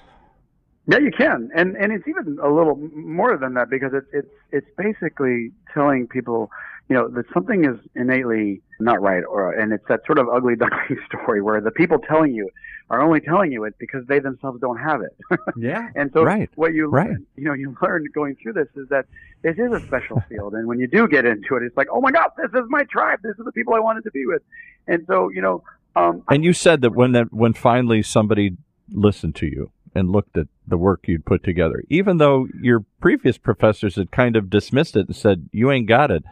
Yeah, 0.87 0.99
you 0.99 1.11
can, 1.15 1.49
and 1.55 1.75
and 1.77 1.91
it's 1.93 2.07
even 2.07 2.37
a 2.43 2.49
little 2.49 2.75
more 2.93 3.37
than 3.37 3.53
that 3.53 3.69
because 3.69 3.91
it's 3.93 4.07
it's 4.11 4.27
it's 4.51 4.67
basically 4.77 5.51
telling 5.73 6.07
people 6.07 6.51
you 6.89 6.95
know, 6.95 7.07
that 7.09 7.25
something 7.33 7.65
is 7.65 7.77
innately 7.95 8.61
not 8.79 9.01
right, 9.01 9.23
or 9.23 9.51
and 9.53 9.73
it's 9.73 9.85
that 9.89 10.01
sort 10.05 10.19
of 10.19 10.27
ugly 10.29 10.55
duckling 10.59 10.99
story 11.07 11.41
where 11.41 11.59
the 11.61 11.71
people 11.71 11.97
telling 11.99 12.33
you 12.33 12.49
are 12.89 13.01
only 13.01 13.19
telling 13.19 13.51
you 13.51 13.63
it 13.63 13.73
because 13.79 14.05
they 14.07 14.19
themselves 14.19 14.59
don't 14.61 14.77
have 14.77 15.01
it. 15.01 15.17
yeah. 15.57 15.89
And 15.95 16.11
so 16.13 16.23
right. 16.23 16.49
what 16.53 16.73
you 16.73 16.87
right. 16.87 17.07
learn, 17.07 17.25
you 17.35 17.45
know, 17.45 17.53
you 17.53 17.75
learn 17.81 18.05
going 18.13 18.35
through 18.41 18.53
this 18.53 18.67
is 18.75 18.87
that 18.89 19.05
this 19.41 19.57
is 19.57 19.71
a 19.71 19.79
special 19.87 20.21
field, 20.29 20.53
and 20.53 20.67
when 20.67 20.79
you 20.79 20.87
do 20.87 21.07
get 21.07 21.25
into 21.25 21.55
it, 21.55 21.63
it's 21.63 21.75
like, 21.75 21.87
oh 21.91 22.01
my 22.01 22.11
God, 22.11 22.29
this 22.37 22.51
is 22.53 22.67
my 22.69 22.83
tribe. 22.83 23.19
This 23.23 23.35
is 23.39 23.45
the 23.45 23.51
people 23.51 23.73
I 23.73 23.79
wanted 23.79 24.03
to 24.03 24.11
be 24.11 24.25
with. 24.25 24.43
And 24.87 25.03
so, 25.07 25.29
you 25.29 25.41
know, 25.41 25.63
um, 25.95 26.23
and 26.29 26.43
you 26.43 26.53
said 26.53 26.81
that 26.81 26.91
when 26.91 27.13
that 27.13 27.33
when 27.33 27.53
finally 27.53 28.03
somebody 28.03 28.57
listened 28.91 29.35
to 29.35 29.47
you 29.47 29.71
and 29.95 30.11
looked 30.11 30.37
at 30.37 30.47
the 30.67 30.77
work 30.77 31.07
you'd 31.07 31.25
put 31.25 31.43
together, 31.43 31.83
even 31.89 32.17
though 32.17 32.47
your 32.61 32.85
previous 32.99 33.37
professors 33.37 33.95
had 33.95 34.11
kind 34.11 34.35
of 34.35 34.49
dismissed 34.49 34.95
it 34.95 35.07
and 35.07 35.15
said 35.15 35.49
you 35.51 35.71
ain't 35.71 35.87
got 35.87 36.11
it. 36.11 36.23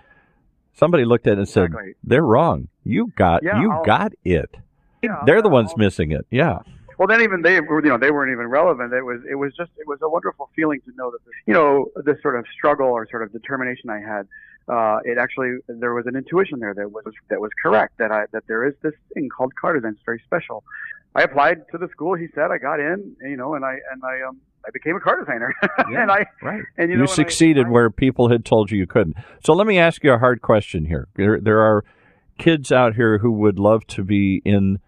Somebody 0.74 1.06
looked 1.06 1.28
at 1.28 1.34
it 1.34 1.40
and 1.40 1.48
said 1.48 1.66
Exactly. 1.66 1.94
they're 2.04 2.24
wrong. 2.26 2.68
You 2.84 3.12
got 3.16 3.44
Yeah, 3.44 3.62
you 3.62 3.72
I'll- 3.72 3.84
got 3.86 4.14
it. 4.26 4.56
Yeah, 5.02 5.22
they're 5.26 5.42
the 5.42 5.48
I'll- 5.50 5.54
ones 5.54 5.74
missing 5.78 6.12
it. 6.12 6.26
Yeah. 6.30 6.60
Well, 6.98 7.08
then 7.08 7.22
even 7.22 7.42
they 7.42 7.60
were, 7.60 7.84
you 7.84 7.90
know, 7.90 7.98
they 7.98 8.12
weren't 8.12 8.32
even 8.32 8.48
relevant. 8.48 8.94
It 8.94 9.02
was, 9.04 9.20
it 9.30 9.36
was 9.36 9.54
just, 9.56 9.72
it 9.78 9.88
was 9.88 10.00
a 10.04 10.10
wonderful 10.10 10.50
feeling 10.56 10.80
to 10.82 10.92
know 10.96 11.10
that, 11.12 11.24
this, 11.26 11.34
you 11.48 11.54
know, 11.54 11.88
this 12.06 12.22
sort 12.22 12.38
of 12.38 12.46
struggle 12.56 12.88
or 12.88 13.08
sort 13.10 13.24
of 13.24 13.32
determination 13.32 13.90
I 13.90 14.00
had. 14.00 14.28
Uh, 14.68 15.00
it 15.04 15.18
actually, 15.18 15.58
there 15.68 15.94
was 15.94 16.06
an 16.06 16.16
intuition 16.16 16.60
there 16.60 16.74
that 16.74 16.90
was 16.92 17.04
that 17.30 17.42
was 17.42 17.52
correct. 17.62 17.98
That 17.98 18.12
I 18.14 18.28
that 18.32 18.44
there 18.48 18.64
is 18.66 18.74
this 18.82 18.94
thing 19.14 19.28
called 19.28 19.54
car 19.56 19.74
design. 19.74 19.92
It's 19.94 20.02
very 20.06 20.22
special. 20.26 20.64
I 21.16 21.24
applied 21.24 21.68
to 21.74 21.78
the 21.78 21.90
school. 21.90 22.14
He 22.14 22.28
said 22.34 22.50
I 22.50 22.60
got 22.60 22.80
in, 22.80 23.14
you 23.22 23.36
know, 23.36 23.56
and 23.56 23.66
I 23.66 23.74
and 23.92 24.02
I 24.06 24.22
um 24.22 24.40
I 24.66 24.70
became 24.72 24.96
a 24.96 25.00
car 25.00 25.20
designer. 25.20 25.54
and 25.78 26.12
I 26.12 26.26
Right. 26.42 26.64
and 26.78 26.90
you, 26.90 26.98
know, 26.98 27.06
succeeded 27.06 27.68
I, 27.68 27.70
where 27.70 27.90
people 27.90 28.30
had 28.30 28.46
told 28.46 28.72
you 28.72 28.78
you 28.78 28.88
couldn't. 28.88 29.18
So 29.44 29.54
let 29.54 29.68
me 29.68 29.78
ask 29.78 30.04
you 30.04 30.14
a 30.14 30.18
hard 30.18 30.42
question 30.42 30.86
here. 30.86 31.08
There, 31.16 31.40
there 31.40 31.60
are 31.60 31.84
kids 32.38 32.72
out 32.72 32.96
here 32.96 33.20
who 33.20 33.32
would 33.32 33.60
love 33.60 33.86
to 33.88 34.04
be 34.04 34.42
in, 34.46 34.80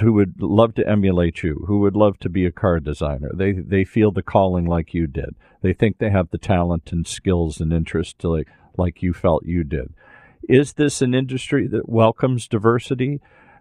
who 0.00 0.12
would 0.12 0.40
love 0.40 0.74
to 0.76 0.88
emulate 0.88 1.42
you, 1.42 1.64
who 1.66 1.80
would 1.80 1.96
love 1.96 2.18
to 2.20 2.28
be 2.28 2.46
a 2.46 2.52
car 2.52 2.78
designer. 2.80 3.30
They 3.34 3.52
they 3.52 3.84
feel 3.84 4.12
the 4.12 4.22
calling 4.22 4.64
like 4.64 4.94
you 4.94 5.06
did. 5.06 5.34
They 5.62 5.72
think 5.72 5.98
they 5.98 6.10
have 6.10 6.30
the 6.30 6.38
talent 6.38 6.92
and 6.92 7.06
skills 7.06 7.60
and 7.60 7.72
interest 7.72 8.18
to 8.20 8.28
like 8.28 8.48
like 8.76 9.02
you 9.02 9.12
felt 9.12 9.44
you 9.44 9.64
did. 9.64 9.92
Is 10.48 10.74
this 10.74 11.02
an 11.02 11.14
industry 11.14 11.66
that 11.68 11.88
welcomes 11.88 12.48
diversity? 12.48 13.20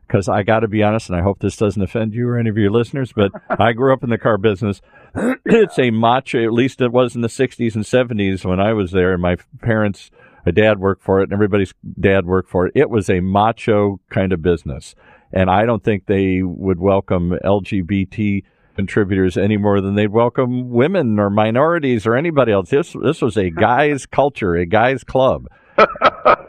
Because 0.09 0.27
I 0.27 0.41
got 0.41 0.61
to 0.61 0.67
be 0.67 0.81
honest, 0.81 1.09
and 1.09 1.19
I 1.19 1.21
hope 1.21 1.37
this 1.37 1.55
doesn't 1.55 1.83
offend 1.83 2.15
you 2.15 2.27
or 2.27 2.39
any 2.39 2.49
of 2.49 2.57
your 2.57 2.71
listeners, 2.71 3.13
but 3.13 3.31
I 3.59 3.73
grew 3.73 3.93
up 3.93 4.03
in 4.03 4.09
the 4.09 4.17
car 4.17 4.39
business. 4.39 4.81
it's 5.45 5.77
a 5.77 5.91
macho, 5.91 6.43
at 6.43 6.51
least 6.51 6.81
it 6.81 6.91
was 6.91 7.13
in 7.13 7.21
the 7.21 7.27
60s 7.27 7.75
and 7.75 7.83
70s 7.83 8.43
when 8.43 8.59
I 8.59 8.73
was 8.73 8.89
there, 8.89 9.13
and 9.13 9.21
my 9.21 9.37
parents, 9.61 10.09
my 10.47 10.51
dad 10.51 10.79
worked 10.79 11.03
for 11.03 11.19
it, 11.19 11.25
and 11.25 11.33
everybody's 11.33 11.75
dad 11.99 12.25
worked 12.25 12.49
for 12.49 12.65
it. 12.65 12.71
It 12.73 12.89
was 12.89 13.07
a 13.07 13.19
macho 13.19 13.99
kind 14.09 14.33
of 14.33 14.41
business. 14.41 14.95
And 15.31 15.47
I 15.47 15.67
don't 15.67 15.83
think 15.83 16.07
they 16.07 16.41
would 16.41 16.79
welcome 16.79 17.37
LGBT 17.45 18.43
contributors 18.75 19.37
any 19.37 19.57
more 19.57 19.79
than 19.79 19.93
they'd 19.93 20.07
welcome 20.07 20.71
women 20.71 21.19
or 21.19 21.29
minorities 21.29 22.07
or 22.07 22.15
anybody 22.15 22.51
else. 22.51 22.69
This 22.69 22.95
this 23.03 23.21
was 23.21 23.37
a 23.37 23.49
guy's 23.67 24.07
culture, 24.07 24.55
a 24.55 24.65
guy's 24.65 25.03
club. 25.03 25.47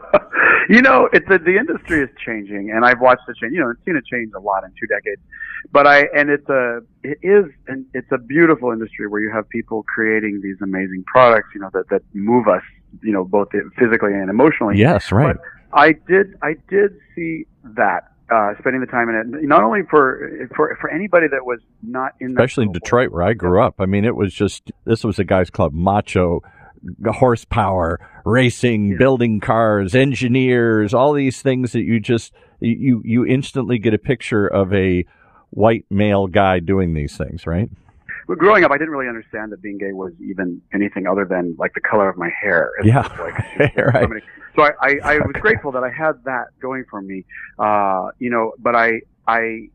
you 0.71 0.83
know, 0.83 1.09
it's 1.13 1.27
the 1.29 1.39
the 1.39 1.57
industry 1.57 2.01
is 2.01 2.09
changing, 2.25 2.71
and 2.71 2.85
I've 2.85 3.01
watched 3.01 3.23
it 3.29 3.37
change. 3.37 3.53
You 3.53 3.59
know, 3.61 3.71
it's 3.71 3.85
seen 3.85 3.97
it 3.97 4.05
change 4.07 4.31
a 4.37 4.39
lot 4.39 4.63
in 4.63 4.71
two 4.79 4.87
decades. 4.87 5.21
But 5.73 5.89
I 5.89 6.05
and 6.15 6.31
it's 6.31 6.49
a 6.49 6.83
it 7.03 7.19
is 7.23 7.47
and 7.67 7.87
it's 7.93 8.11
a 8.13 8.19
beautiful 8.19 8.71
industry 8.71 9.09
where 9.09 9.21
you 9.21 9.33
have 9.33 9.49
people 9.49 9.83
creating 9.83 10.41
these 10.43 10.59
amazing 10.63 11.03
products. 11.09 11.49
You 11.57 11.63
know 11.63 11.71
that 11.73 11.89
that 11.91 12.03
move 12.15 12.47
us. 12.47 12.63
You 13.03 13.13
know, 13.13 13.25
both 13.25 13.49
physically 13.79 14.15
and 14.15 14.31
emotionally. 14.31 14.79
Yes, 14.79 15.11
right. 15.11 15.37
But 15.37 15.79
I 15.79 15.93
did 15.93 16.37
I 16.41 16.55
did 16.69 16.93
see 17.17 17.47
that. 17.65 18.05
Uh, 18.33 18.55
spending 18.61 18.81
the 18.81 18.87
time 18.87 19.09
in 19.09 19.17
it, 19.17 19.43
not 19.43 19.65
only 19.65 19.81
for 19.91 20.49
for 20.55 20.79
for 20.81 20.89
anybody 20.89 21.27
that 21.27 21.45
was 21.45 21.59
not 21.83 22.13
in, 22.21 22.31
Especially 22.31 22.67
in. 22.67 22.71
Detroit, 22.71 23.11
where 23.11 23.25
I 23.25 23.33
grew 23.33 23.61
up. 23.61 23.81
I 23.81 23.87
mean, 23.87 24.05
it 24.05 24.15
was 24.15 24.33
just 24.33 24.71
this 24.85 25.03
was 25.03 25.19
a 25.19 25.25
guy's 25.25 25.51
club, 25.51 25.73
macho, 25.73 26.41
horsepower, 27.07 28.01
racing, 28.25 28.91
Yeah. 28.93 28.99
building 28.99 29.41
cars, 29.41 29.95
engineers, 29.95 30.95
all 30.95 31.13
these 31.13 31.43
things 31.43 31.73
that 31.73 31.83
you 31.83 32.01
just 32.01 32.33
you 32.61 33.01
you 33.05 33.25
instantly 33.27 33.79
get 33.79 33.95
a 33.95 33.99
picture 33.99 34.47
of 34.47 34.73
a 34.75 35.05
white 35.51 35.85
male 35.91 36.27
guy 36.27 36.61
doing 36.61 36.95
these 36.95 37.17
things, 37.17 37.47
right? 37.47 37.69
But 38.29 38.39
growing 38.39 38.63
up, 38.65 38.71
I 38.71 38.79
didn't 38.79 38.91
really 38.91 39.09
understand 39.09 39.51
that 39.51 39.61
being 39.61 39.79
gay 39.79 39.93
was 39.93 40.13
even 40.21 40.63
anything 40.73 41.07
other 41.09 41.25
than 41.25 41.57
like 41.59 41.75
the 41.75 41.81
color 41.81 42.09
of 42.09 42.17
my 42.17 42.31
hair. 42.41 42.71
It's 42.79 42.87
Yeah. 42.87 43.09
like, 43.19 43.77
Right. 43.77 44.23
So 44.55 44.63
I, 44.63 44.71
I, 44.81 44.99
I 45.05 45.19
was 45.19 45.35
grateful 45.41 45.73
that 45.73 45.83
I 45.83 45.91
had 45.91 46.13
that 46.25 46.47
going 46.61 46.85
for 46.91 47.01
me. 47.03 47.25
Uh, 47.59 48.11
you 48.19 48.31
know, 48.31 48.53
but 48.59 48.77
I, 48.77 49.01
I, 49.27 49.69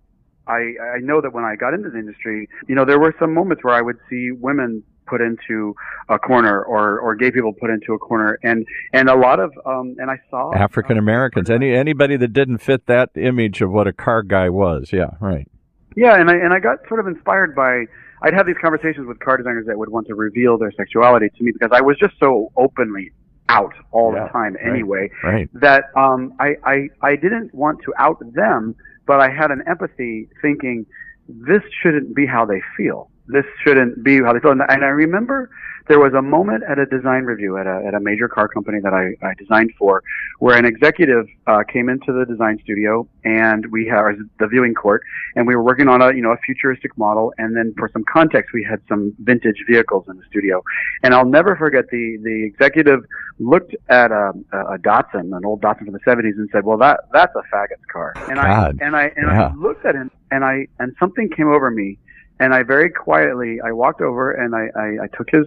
I, 0.48 0.74
I 0.96 1.00
know 1.02 1.20
that 1.22 1.34
when 1.34 1.44
I 1.44 1.56
got 1.56 1.74
into 1.74 1.90
the 1.90 1.98
industry, 1.98 2.48
you 2.68 2.76
know, 2.76 2.86
there 2.86 3.00
were 3.00 3.14
some 3.20 3.34
moments 3.34 3.64
where 3.64 3.74
I 3.74 3.82
would 3.82 3.98
see 4.10 4.32
women 4.32 4.84
put 5.06 5.22
into 5.22 5.76
a 6.10 6.18
corner 6.20 6.62
or, 6.64 7.00
or 7.00 7.16
gay 7.16 7.32
people 7.32 7.54
put 7.54 7.70
into 7.70 7.94
a 7.94 7.98
corner 8.00 8.38
and, 8.44 8.66
and 8.94 9.10
a 9.10 9.16
lot 9.16 9.40
of, 9.40 9.52
um, 9.66 9.96
and 10.00 10.10
I 10.12 10.20
saw 10.30 10.54
African 10.54 10.98
Americans, 10.98 11.50
any 11.50 11.74
anybody 11.74 12.18
that 12.18 12.34
didn't 12.34 12.60
fit 12.60 12.86
that 12.88 13.12
image 13.16 13.62
of 13.62 13.72
what 13.72 13.88
a 13.88 13.94
car 13.94 14.24
guy 14.24 14.50
was. 14.50 14.92
Yeah, 14.92 15.12
right. 15.20 15.48
Yeah, 15.96 16.20
and 16.20 16.30
I 16.30 16.36
and 16.36 16.54
I 16.54 16.60
got 16.60 16.80
sort 16.88 17.00
of 17.00 17.08
inspired 17.08 17.56
by 17.56 17.86
I'd 18.22 18.34
have 18.34 18.46
these 18.48 18.58
conversations 18.62 19.08
with 19.08 19.20
car 19.20 19.38
designers 19.38 19.66
that 19.68 19.78
would 19.78 19.90
want 19.90 20.08
to 20.08 20.16
reveal 20.16 20.58
their 20.58 20.72
sexuality 20.72 21.30
to 21.38 21.44
me 21.44 21.52
because 21.52 21.72
I 21.72 21.82
was 21.82 21.98
just 21.98 22.16
so 22.20 22.52
openly 22.58 23.12
out 23.50 23.74
all 23.92 24.14
Yeah, 24.14 24.24
the 24.26 24.30
time 24.32 24.56
right. 24.56 24.68
anyway 24.74 25.10
Right. 25.24 25.50
that 25.54 25.86
um 25.96 26.34
I, 26.40 26.56
I 26.64 26.90
I 27.02 27.16
didn't 27.16 27.54
want 27.54 27.82
to 27.84 27.94
out 27.98 28.18
them, 28.34 28.76
but 29.06 29.20
I 29.22 29.30
had 29.30 29.52
an 29.52 29.62
empathy 29.68 30.28
thinking 30.42 30.86
this 31.30 31.62
shouldn't 31.82 32.16
be 32.16 32.26
how 32.26 32.46
they 32.46 32.62
feel. 32.76 33.10
This 33.28 33.46
shouldn't 33.64 34.04
be 34.04 34.22
how 34.22 34.34
they 34.34 34.40
feel. 34.40 34.52
And, 34.52 34.62
and 34.68 34.84
I 34.84 34.90
remember 34.90 35.50
there 35.88 36.00
was 36.00 36.14
a 36.14 36.22
moment 36.22 36.64
at 36.68 36.80
a 36.80 36.86
design 36.86 37.24
review 37.24 37.58
at 37.58 37.68
a 37.68 37.84
at 37.88 37.94
a 37.94 38.00
major 38.00 38.28
car 38.28 38.48
company 38.48 38.80
that 38.82 38.94
I, 38.94 39.14
I 39.26 39.34
designed 39.36 39.72
for, 39.78 40.04
where 40.40 40.58
an 40.58 40.66
executive 40.66 41.28
uh, 41.48 41.64
came 41.72 41.90
into 41.90 42.12
the 42.12 42.26
design 42.26 42.60
studio 42.64 43.08
and 43.24 43.72
we 43.72 43.86
had 43.86 44.16
the 44.40 44.48
viewing 44.48 44.74
court, 44.74 45.04
and 45.36 45.46
we 45.48 45.56
were 45.56 45.64
working 45.64 45.88
on 45.88 46.02
a 46.02 46.14
you 46.14 46.22
know 46.22 46.32
a 46.32 46.38
futuristic 46.38 46.98
model, 46.98 47.34
and 47.38 47.56
then 47.56 47.74
for 47.78 47.90
some 47.94 48.04
context 48.12 48.52
we 48.54 48.64
had 48.64 48.82
some 48.90 49.14
vintage 49.20 49.58
vehicles 49.70 50.06
in 50.10 50.18
the 50.18 50.24
studio, 50.30 50.64
and 51.04 51.14
I'll 51.14 51.26
never 51.26 51.56
forget 51.56 51.86
the 51.90 52.18
the 52.24 52.44
executive 52.46 53.06
looked 53.40 53.76
at 53.90 54.12
a, 54.12 54.32
a 54.54 54.78
Datsun, 54.78 55.36
an 55.36 55.46
old 55.46 55.62
Datsun 55.62 55.86
from 55.86 55.94
the 55.94 56.00
70s, 56.00 56.38
and 56.38 56.50
said, 56.52 56.64
"Well, 56.64 56.78
that 56.78 57.02
that's 57.14 57.36
a 57.36 57.44
faggot's 57.56 57.86
car." 57.92 58.14
And 58.28 58.36
God. 58.36 58.82
I 58.82 58.86
and 58.86 58.96
I 58.96 59.04
and 59.16 59.28
Yeah. 59.28 59.50
I 59.50 59.56
looked 59.56 59.86
at 59.86 59.96
him, 59.96 60.10
and 60.32 60.44
I 60.44 60.68
and 60.80 60.96
something 61.00 61.30
came 61.30 61.48
over 61.48 61.70
me, 61.70 61.98
and 62.40 62.54
I 62.54 62.64
very 62.64 62.90
quietly 62.90 63.60
I 63.62 63.72
walked 63.72 64.02
over 64.02 64.32
and 64.32 64.56
I 64.56 64.68
I, 64.76 65.04
I 65.04 65.08
took 65.18 65.30
his 65.30 65.46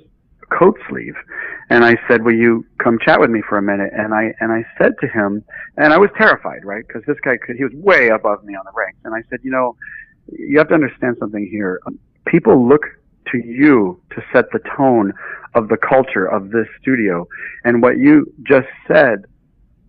coat 0.51 0.79
sleeve 0.89 1.15
and 1.71 1.85
I 1.85 1.97
said, 2.09 2.25
"Will 2.25 2.35
you 2.35 2.65
come 2.79 2.99
chat 2.99 3.21
with 3.21 3.31
me 3.31 3.43
for 3.49 3.59
a 3.59 3.63
minute?" 3.63 3.93
And 3.95 4.15
I 4.15 4.35
and 4.41 4.53
I 4.53 4.65
said 4.79 4.95
to 5.01 5.09
him, 5.09 5.45
and 5.77 5.93
I 5.93 5.99
was 5.99 6.11
terrified, 6.17 6.65
right? 6.65 6.87
Because 6.87 7.03
this 7.07 7.19
guy 7.23 7.37
could 7.37 7.57
he 7.57 7.65
was 7.65 7.73
way 7.75 8.09
above 8.09 8.45
me 8.45 8.55
on 8.55 8.65
the 8.65 8.73
ranks, 8.75 8.99
and 9.05 9.15
I 9.15 9.23
said, 9.29 9.41
"You 9.43 9.51
know, 9.51 9.77
you 10.33 10.59
have 10.59 10.69
to 10.69 10.75
understand 10.75 11.17
something 11.19 11.47
here. 11.47 11.81
People 12.27 12.67
look 12.67 12.87
to 13.33 13.39
you 13.39 14.01
to 14.11 14.23
set 14.33 14.51
the 14.53 14.61
tone 14.77 15.13
of 15.55 15.69
the 15.69 15.77
culture 15.77 16.25
of 16.25 16.51
this 16.51 16.67
studio, 16.81 17.27
and 17.65 17.83
what 17.83 17.99
you 17.99 18.33
just 18.43 18.69
said. 18.87 19.25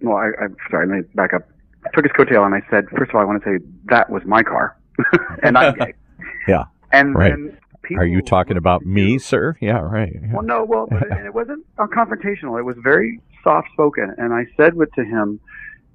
Well, 0.01 0.17
I, 0.17 0.31
I'm 0.41 0.55
sorry. 0.69 0.87
Let 0.87 0.95
me 0.95 1.01
back 1.15 1.33
up. 1.33 1.43
I 1.85 1.89
took 1.93 2.05
his 2.05 2.11
coattail 2.11 2.45
and 2.45 2.55
I 2.55 2.61
said, 2.69 2.89
first 2.89 3.09
of 3.09 3.15
all, 3.15 3.21
I 3.21 3.25
want 3.25 3.41
to 3.43 3.57
say 3.57 3.65
that 3.85 4.09
was 4.09 4.23
my 4.25 4.43
car, 4.43 4.77
and 5.43 5.55
gay. 5.77 5.93
Yeah. 6.47 6.65
And 6.91 7.15
Right. 7.15 7.29
then 7.29 7.57
people 7.83 8.03
Are 8.03 8.07
you 8.07 8.21
talking 8.21 8.57
about 8.57 8.85
me, 8.85 9.17
sir? 9.17 9.55
Yeah, 9.59 9.79
right. 9.79 10.11
Yeah. 10.13 10.33
well, 10.33 10.43
no, 10.43 10.63
well, 10.63 10.87
it, 10.91 11.33
wasn't 11.33 11.65
confrontational. 11.77 12.59
It 12.59 12.63
was 12.63 12.77
very 12.81 13.19
soft 13.43 13.69
spoken, 13.73 14.13
and 14.17 14.33
I 14.33 14.45
said 14.57 14.75
with 14.75 14.91
to 14.93 15.03
him, 15.03 15.39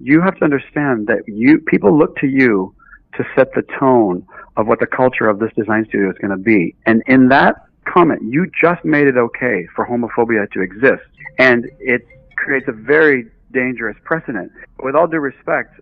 "You 0.01 0.21
have 0.21 0.37
to 0.39 0.45
understand 0.45 1.07
that 1.09 1.23
you 1.27 1.59
people 1.61 1.97
look 1.97 2.17
to 2.19 2.27
you 2.27 2.75
to 3.17 3.25
set 3.37 3.53
the 3.55 3.63
tone 3.79 4.27
of 4.57 4.67
what 4.67 4.81
the 4.81 4.87
culture 4.87 5.29
of 5.29 5.39
this 5.39 5.53
design 5.57 5.85
studio 5.89 6.11
is 6.11 6.19
going 6.19 6.31
to 6.31 6.37
be." 6.43 6.75
And 6.87 7.03
in 7.07 7.29
that 7.29 7.57
comment, 7.85 8.23
you 8.23 8.51
just 8.61 8.85
made 8.85 9.07
it 9.07 9.17
okay 9.17 9.67
for 9.75 9.87
homophobia 9.87 10.51
to 10.53 10.61
exist, 10.61 11.05
and 11.39 11.67
it 11.79 12.03
creates 12.37 12.67
a 12.69 12.73
very 12.73 13.27
dangerous 13.53 13.97
precedent. 14.05 14.51
With 14.83 14.95
all 14.95 15.07
due 15.07 15.21
respect, 15.21 15.81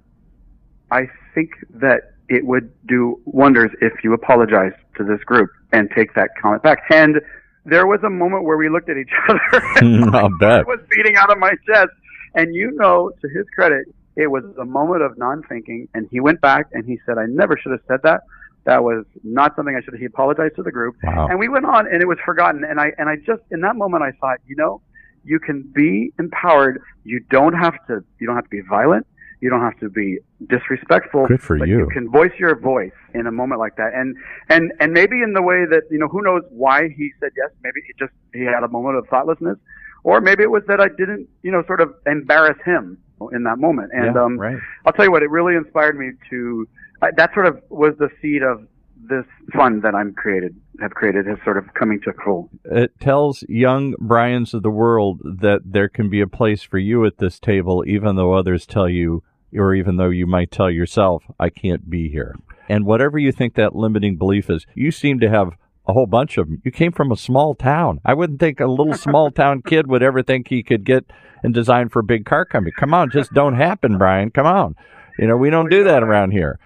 I 0.91 1.09
think 1.35 1.51
that 1.71 2.12
it 2.37 2.45
would 2.47 2.67
do 2.87 3.21
wonders 3.27 3.71
if 3.81 3.93
you 4.03 4.13
apologize 4.15 4.73
to 4.97 5.05
this 5.05 5.23
group 5.25 5.51
and 5.73 5.91
take 5.95 6.15
that 6.15 6.31
comment 6.41 6.63
back. 6.63 6.79
And 6.91 7.21
there 7.65 7.87
was 7.87 8.01
a 8.03 8.11
moment 8.11 8.45
where 8.45 8.57
we 8.57 8.69
looked 8.69 8.89
at 8.89 8.97
each 8.97 9.13
other 9.29 9.41
and 9.77 10.05
I'll 10.17 10.31
bet. 10.39 10.67
was 10.67 10.81
beating 10.91 11.17
out 11.17 11.31
of 11.31 11.39
my 11.39 11.53
chest. 11.67 11.91
And 12.35 12.55
you 12.55 12.71
know, 12.73 13.11
to 13.21 13.29
his 13.29 13.47
credit, 13.55 13.85
it 14.17 14.29
was 14.29 14.45
a 14.59 14.65
moment 14.65 15.03
of 15.03 15.19
non-thinking. 15.19 15.89
And 15.95 16.09
he 16.11 16.21
went 16.21 16.41
back 16.41 16.67
and 16.73 16.85
he 16.87 16.99
said, 17.05 17.19
"I 17.19 17.27
never 17.27 17.57
should 17.59 17.73
have 17.73 17.81
said 17.87 18.01
that. 18.05 18.23
That 18.65 18.83
was 18.85 19.05
not 19.23 19.55
something 19.57 19.77
I 19.77 19.81
should." 19.83 19.93
have 19.95 20.01
He 20.01 20.07
apologized 20.07 20.57
to 20.57 20.63
the 20.63 20.73
group, 20.73 20.97
Wow. 21.03 21.27
and 21.29 21.39
we 21.39 21.49
went 21.49 21.67
on, 21.67 21.87
and 21.93 22.01
it 22.01 22.09
was 22.09 22.19
forgotten. 22.25 22.65
And 22.65 22.81
I 22.81 22.93
and 22.99 23.09
I 23.11 23.17
just 23.17 23.43
in 23.51 23.61
that 23.61 23.77
moment 23.77 24.03
I 24.03 24.13
thought, 24.21 24.39
you 24.47 24.57
know, 24.57 24.81
you 25.25 25.39
can 25.39 25.63
be 25.75 26.13
empowered. 26.19 26.81
You 27.05 27.21
don't 27.31 27.53
have 27.55 27.75
to. 27.89 28.03
You 28.19 28.27
don't 28.27 28.37
have 28.37 28.45
to 28.45 28.51
be 28.51 28.63
violent. 28.63 29.07
You 29.43 29.51
don't 29.51 29.61
have 29.61 29.77
to 29.81 29.91
be 29.91 30.19
disrespectful. 30.49 31.27
Good 31.27 31.43
for 31.43 31.59
but 31.59 31.67
you. 31.67 31.81
You 31.81 31.89
can 31.89 32.09
voice 32.09 32.31
your 32.39 32.55
voice 32.55 32.93
in 33.13 33.27
a 33.27 33.33
moment 33.33 33.59
like 33.59 33.75
that, 33.75 33.93
and 33.93 34.17
and 34.49 34.73
and 34.79 34.93
maybe 34.93 35.21
in 35.21 35.33
the 35.33 35.43
way 35.43 35.65
that 35.69 35.83
you 35.91 35.99
know, 35.99 36.07
who 36.07 36.23
knows 36.23 36.43
why 36.51 36.89
he 36.97 37.11
said 37.19 37.33
yes. 37.37 37.51
Maybe 37.65 37.81
he 37.85 37.93
just 37.99 38.13
he 38.33 38.45
had 38.45 38.63
a 38.63 38.69
moment 38.69 38.99
of 38.99 39.09
thoughtlessness, 39.09 39.59
or 40.05 40.21
maybe 40.21 40.45
it 40.45 40.51
was 40.51 40.63
that 40.69 40.81
I 40.81 40.87
didn't, 40.97 41.29
you 41.43 41.51
know, 41.51 41.65
sort 41.67 41.81
of 41.81 41.93
embarrass 42.07 42.57
him 42.65 42.99
in 43.33 43.43
that 43.43 43.59
moment. 43.59 43.91
And 43.93 44.15
yeah, 44.15 44.23
um, 44.23 44.39
right. 44.39 44.59
I'll 44.87 44.93
tell 44.93 45.07
you 45.07 45.11
what, 45.11 45.25
it 45.25 45.31
really 45.31 45.57
inspired 45.57 45.99
me 45.99 46.13
to. 46.31 46.69
That 47.17 47.35
sort 47.35 47.47
of 47.47 47.61
was 47.69 47.95
the 47.99 48.11
seed 48.23 48.45
of 48.45 48.65
this 49.09 49.27
fund 49.53 49.83
that 49.83 49.97
I'm 49.97 50.15
created 50.15 50.55
have 50.81 50.93
created 50.93 51.27
is 51.29 51.39
sort 51.45 51.57
of 51.57 51.73
coming 51.75 52.01
to 52.01 52.13
full. 52.25 52.51
It 52.65 52.99
tells 53.01 53.45
young 53.49 53.95
Brians 53.99 54.53
of 54.53 54.63
the 54.63 54.71
world 54.71 55.21
that 55.23 55.61
there 55.65 55.89
can 55.89 56.11
be 56.11 56.21
a 56.21 56.27
place 56.27 56.63
for 56.63 56.79
you 56.79 57.05
at 57.07 57.19
this 57.19 57.39
table, 57.39 57.85
even 57.87 58.17
though 58.17 58.33
others 58.33 58.67
tell 58.67 58.89
you, 58.89 59.23
or 59.57 59.75
even 59.75 59.97
though 59.97 60.11
you 60.11 60.27
might 60.27 60.51
tell 60.51 60.71
yourself, 60.71 61.25
I 61.39 61.51
can't 61.51 61.89
be 61.89 62.09
here. 62.09 62.37
And 62.69 62.87
whatever 62.87 63.19
you 63.19 63.33
think 63.33 63.55
that 63.55 63.75
limiting 63.75 64.17
belief 64.17 64.49
is, 64.49 64.67
you 64.75 64.91
seem 64.91 65.21
to 65.21 65.29
have 65.29 65.53
a 65.87 65.93
whole 65.93 66.07
bunch 66.07 66.39
of 66.39 66.49
them. 66.49 66.63
You 66.65 66.71
came 66.71 66.93
from 66.93 67.11
a 67.11 67.17
small 67.17 67.55
town. 67.55 68.01
I 68.05 68.15
wouldn't 68.15 68.41
think 68.41 68.61
a 68.61 68.67
little 68.67 68.95
small 68.95 69.31
town 69.33 69.63
kid 69.63 69.89
would 69.89 70.03
ever 70.03 70.23
think 70.23 70.49
he 70.49 70.63
could 70.63 70.85
get 70.85 71.05
and 71.43 71.53
design 71.53 71.89
for 71.89 72.01
a 72.01 72.05
big 72.05 72.25
car 72.25 72.45
company. 72.45 72.73
Come 72.79 72.95
on, 72.95 73.11
just 73.11 73.33
don't 73.33 73.57
happen, 73.57 73.99
Bryan. 73.99 74.31
Come 74.31 74.47
on. 74.47 74.77
You 75.19 75.27
know, 75.27 75.37
we 75.37 75.51
don't 75.51 75.71
do 75.71 75.85
that 75.85 76.03
around 76.03 76.31
here. 76.31 76.59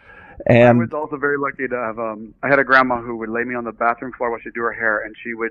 And 0.49 0.79
I 0.79 0.83
was 0.83 0.93
also 0.93 1.17
very 1.17 1.39
lucky 1.39 1.67
to 1.69 1.77
have. 1.77 1.99
Um, 1.99 2.35
I 2.43 2.49
had 2.49 2.59
a 2.59 2.65
grandma 2.65 3.01
who 3.03 3.17
would 3.17 3.29
lay 3.29 3.43
me 3.45 3.55
on 3.55 3.65
the 3.65 3.73
bathroom 3.73 4.13
floor 4.17 4.31
while 4.31 4.41
she'd 4.41 4.55
do 4.55 4.61
her 4.63 4.73
hair, 4.73 5.01
and 5.01 5.15
she 5.23 5.35
would 5.35 5.51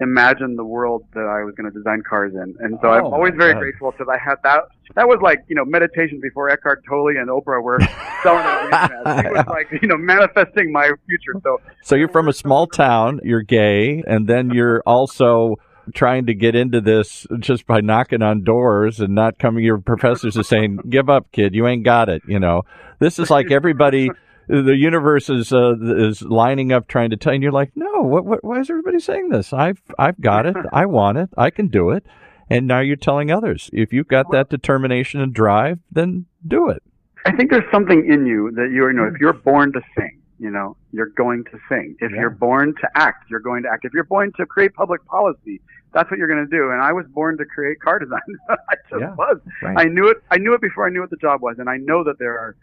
imagine 0.00 0.56
the 0.56 0.64
world 0.64 1.04
that 1.14 1.24
I 1.26 1.42
was 1.42 1.54
going 1.56 1.70
to 1.72 1.76
design 1.76 2.02
cars 2.08 2.32
in. 2.34 2.54
And 2.60 2.78
so 2.82 2.88
Oh, 2.88 2.92
I'm 2.92 3.04
always 3.06 3.34
very 3.34 3.54
God. 3.54 3.60
grateful 3.60 3.90
because 3.92 4.08
I 4.12 4.18
had 4.18 4.36
that. 4.44 4.64
That 4.94 5.08
was 5.08 5.18
like 5.22 5.42
you 5.48 5.56
know 5.56 5.64
meditation 5.64 6.20
before 6.20 6.48
Eckhart 6.48 6.84
Tolle 6.88 7.08
and 7.16 7.28
Oprah 7.28 7.62
were 7.62 7.80
selling 8.22 8.44
it 8.44 8.46
on 8.46 8.70
the 8.70 8.82
internet. 8.82 9.26
It 9.26 9.32
was 9.32 9.46
like 9.48 9.82
you 9.82 9.88
know 9.88 9.96
manifesting 9.96 10.70
my 10.70 10.90
future. 11.06 11.40
So 11.42 11.60
So 11.82 11.96
you're 11.96 12.08
from 12.08 12.28
a 12.28 12.32
small 12.32 12.66
town, 12.68 13.20
you're 13.24 13.42
gay, 13.42 14.04
and 14.06 14.28
then 14.28 14.50
you're 14.54 14.82
also 14.86 15.56
trying 15.94 16.26
to 16.26 16.34
get 16.34 16.54
into 16.54 16.80
this 16.80 17.26
just 17.38 17.66
by 17.66 17.80
knocking 17.80 18.20
on 18.22 18.42
doors 18.42 19.00
and 19.00 19.14
not 19.14 19.38
coming 19.38 19.64
your 19.64 19.78
professors 19.78 20.36
are 20.36 20.42
saying, 20.42 20.78
"Give 20.88 21.08
up, 21.10 21.32
kid, 21.32 21.54
you 21.54 21.66
ain't 21.66 21.84
got 21.84 22.08
it." 22.08 22.22
You 22.28 22.38
know, 22.38 22.62
this 23.00 23.18
is 23.18 23.28
like 23.30 23.50
everybody. 23.50 24.10
The 24.48 24.76
universe 24.76 25.28
is 25.28 25.52
uh, 25.52 25.74
is 25.80 26.22
lining 26.22 26.72
up 26.72 26.86
trying 26.88 27.10
to 27.10 27.16
tell 27.16 27.32
you. 27.32 27.36
And 27.36 27.42
you're 27.42 27.52
like, 27.52 27.72
no. 27.74 28.02
What, 28.02 28.24
what? 28.24 28.44
Why 28.44 28.60
is 28.60 28.70
everybody 28.70 29.00
saying 29.00 29.28
this? 29.30 29.52
I've 29.52 29.82
I've 29.98 30.20
got 30.20 30.46
it. 30.46 30.56
I 30.72 30.86
want 30.86 31.18
it. 31.18 31.30
I 31.36 31.50
can 31.50 31.68
do 31.68 31.90
it. 31.90 32.04
And 32.48 32.66
now 32.68 32.78
you're 32.80 32.94
telling 32.96 33.30
others. 33.32 33.68
If 33.72 33.92
you've 33.92 34.06
got 34.06 34.30
that 34.30 34.48
determination 34.50 35.20
and 35.20 35.34
drive, 35.34 35.80
then 35.90 36.26
do 36.46 36.68
it. 36.70 36.80
I 37.24 37.32
think 37.32 37.50
there's 37.50 37.68
something 37.72 38.06
in 38.08 38.24
you 38.24 38.52
that 38.52 38.70
you're, 38.72 38.92
you 38.92 38.96
know, 38.96 39.04
if 39.12 39.20
you're 39.20 39.32
born 39.32 39.72
to 39.72 39.80
sing, 39.98 40.20
you 40.38 40.50
know, 40.50 40.76
you're 40.92 41.06
going 41.16 41.42
to 41.50 41.58
sing. 41.68 41.96
If 41.98 42.12
Yeah. 42.12 42.20
you're 42.20 42.30
born 42.30 42.72
to 42.80 42.88
act, 42.94 43.28
you're 43.30 43.40
going 43.40 43.64
to 43.64 43.68
act. 43.68 43.84
If 43.84 43.92
you're 43.94 44.04
born 44.04 44.32
to 44.36 44.46
create 44.46 44.74
public 44.74 45.04
policy, 45.06 45.60
that's 45.92 46.08
what 46.08 46.18
you're 46.18 46.28
going 46.28 46.48
to 46.48 46.56
do. 46.56 46.70
And 46.70 46.80
I 46.80 46.92
was 46.92 47.04
born 47.08 47.36
to 47.38 47.44
create 47.44 47.80
car 47.80 47.98
design. 47.98 48.20
I 48.48 48.74
just 48.88 49.00
Yeah. 49.00 49.14
was. 49.16 49.38
Right. 49.60 49.76
I 49.80 49.84
knew 49.88 50.06
it. 50.06 50.18
I 50.30 50.38
knew 50.38 50.54
it 50.54 50.60
before 50.60 50.86
I 50.86 50.90
knew 50.90 51.00
what 51.00 51.10
the 51.10 51.16
job 51.16 51.42
was. 51.42 51.56
And 51.58 51.68
I 51.68 51.78
know 51.78 52.04
that 52.04 52.20
there 52.20 52.38
are 52.38 52.54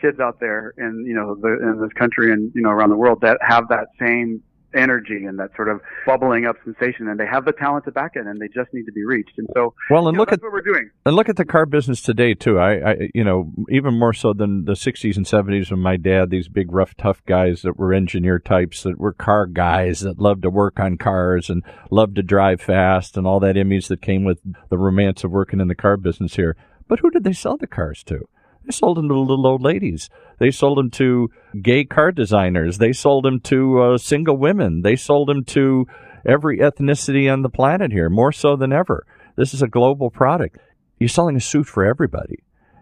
kids 0.00 0.20
out 0.20 0.40
there 0.40 0.74
in, 0.78 1.04
you 1.06 1.14
know, 1.14 1.34
the, 1.34 1.58
in 1.62 1.80
this 1.80 1.92
country 1.92 2.32
and, 2.32 2.52
you 2.54 2.62
know, 2.62 2.70
around 2.70 2.90
the 2.90 2.96
world 2.96 3.20
that 3.22 3.38
have 3.42 3.68
that 3.68 3.88
same 3.98 4.42
energy 4.74 5.24
and 5.24 5.38
that 5.38 5.50
sort 5.56 5.68
of 5.68 5.80
bubbling 6.06 6.44
up 6.44 6.56
sensation 6.64 7.08
and 7.08 7.18
they 7.18 7.26
have 7.26 7.44
the 7.44 7.52
talent 7.52 7.84
to 7.86 7.90
back 7.90 8.12
it 8.14 8.26
and 8.26 8.40
they 8.40 8.48
just 8.48 8.72
need 8.72 8.84
to 8.84 8.92
be 8.92 9.04
reached. 9.04 9.32
And 9.38 9.48
so, 9.54 9.74
Well, 9.90 10.08
and 10.08 10.14
you 10.14 10.18
know, 10.18 10.22
look 10.22 10.32
at 10.32 10.42
what 10.42 10.52
we're 10.52 10.60
doing. 10.60 10.90
And 11.06 11.16
look 11.16 11.28
at 11.28 11.36
the 11.36 11.44
car 11.44 11.66
business 11.66 12.02
today 12.02 12.34
too. 12.34 12.58
I, 12.58 12.90
I, 12.90 12.96
you 13.14 13.24
know, 13.24 13.52
even 13.70 13.98
more 13.98 14.12
so 14.12 14.32
than 14.32 14.66
the 14.66 14.72
'60s 14.72 15.16
and 15.16 15.26
'70s 15.26 15.70
when 15.70 15.80
my 15.80 15.96
dad, 15.96 16.30
these 16.30 16.48
big, 16.48 16.72
rough, 16.72 16.94
tough 16.96 17.24
guys 17.26 17.62
that 17.62 17.78
were 17.78 17.94
engineer 17.94 18.38
types, 18.38 18.82
that 18.82 18.98
were 18.98 19.12
car 19.12 19.46
guys 19.46 20.00
that 20.00 20.18
loved 20.18 20.42
to 20.42 20.50
work 20.50 20.78
on 20.78 20.98
cars 20.98 21.48
and 21.48 21.62
loved 21.90 22.16
to 22.16 22.22
drive 22.22 22.60
fast, 22.60 23.16
and 23.16 23.26
all 23.26 23.40
that 23.40 23.56
image 23.56 23.88
that 23.88 24.02
came 24.02 24.24
with 24.24 24.40
the 24.68 24.78
romance 24.78 25.24
of 25.24 25.30
working 25.30 25.60
in 25.60 25.68
the 25.68 25.74
car 25.74 25.96
business 25.96 26.36
here. 26.36 26.56
But 26.86 27.00
who 27.00 27.10
did 27.10 27.24
they 27.24 27.32
sell 27.32 27.56
the 27.56 27.66
cars 27.66 28.02
to? 28.04 28.28
They 28.68 28.72
sold 28.72 28.98
them 28.98 29.08
to 29.08 29.18
little 29.18 29.46
old 29.46 29.62
ladies. 29.62 30.10
They 30.38 30.50
sold 30.50 30.76
them 30.76 30.90
to 30.90 31.30
gay 31.62 31.86
car 31.86 32.12
designers. 32.12 32.76
They 32.76 32.92
sold 32.92 33.24
them 33.24 33.40
to 33.40 33.80
uh, 33.80 33.98
single 33.98 34.36
women. 34.36 34.82
They 34.82 34.94
sold 34.94 35.30
them 35.30 35.42
to 35.46 35.86
every 36.26 36.58
ethnicity 36.58 37.32
on 37.32 37.40
the 37.40 37.48
planet 37.48 37.92
here, 37.92 38.10
more 38.10 38.30
so 38.30 38.56
than 38.56 38.70
ever. 38.70 39.06
This 39.36 39.54
is 39.54 39.62
a 39.62 39.68
global 39.68 40.10
product. 40.10 40.58
You're 40.98 41.08
selling 41.08 41.34
a 41.34 41.40
suit 41.40 41.66
for 41.66 41.82
everybody. 41.82 42.40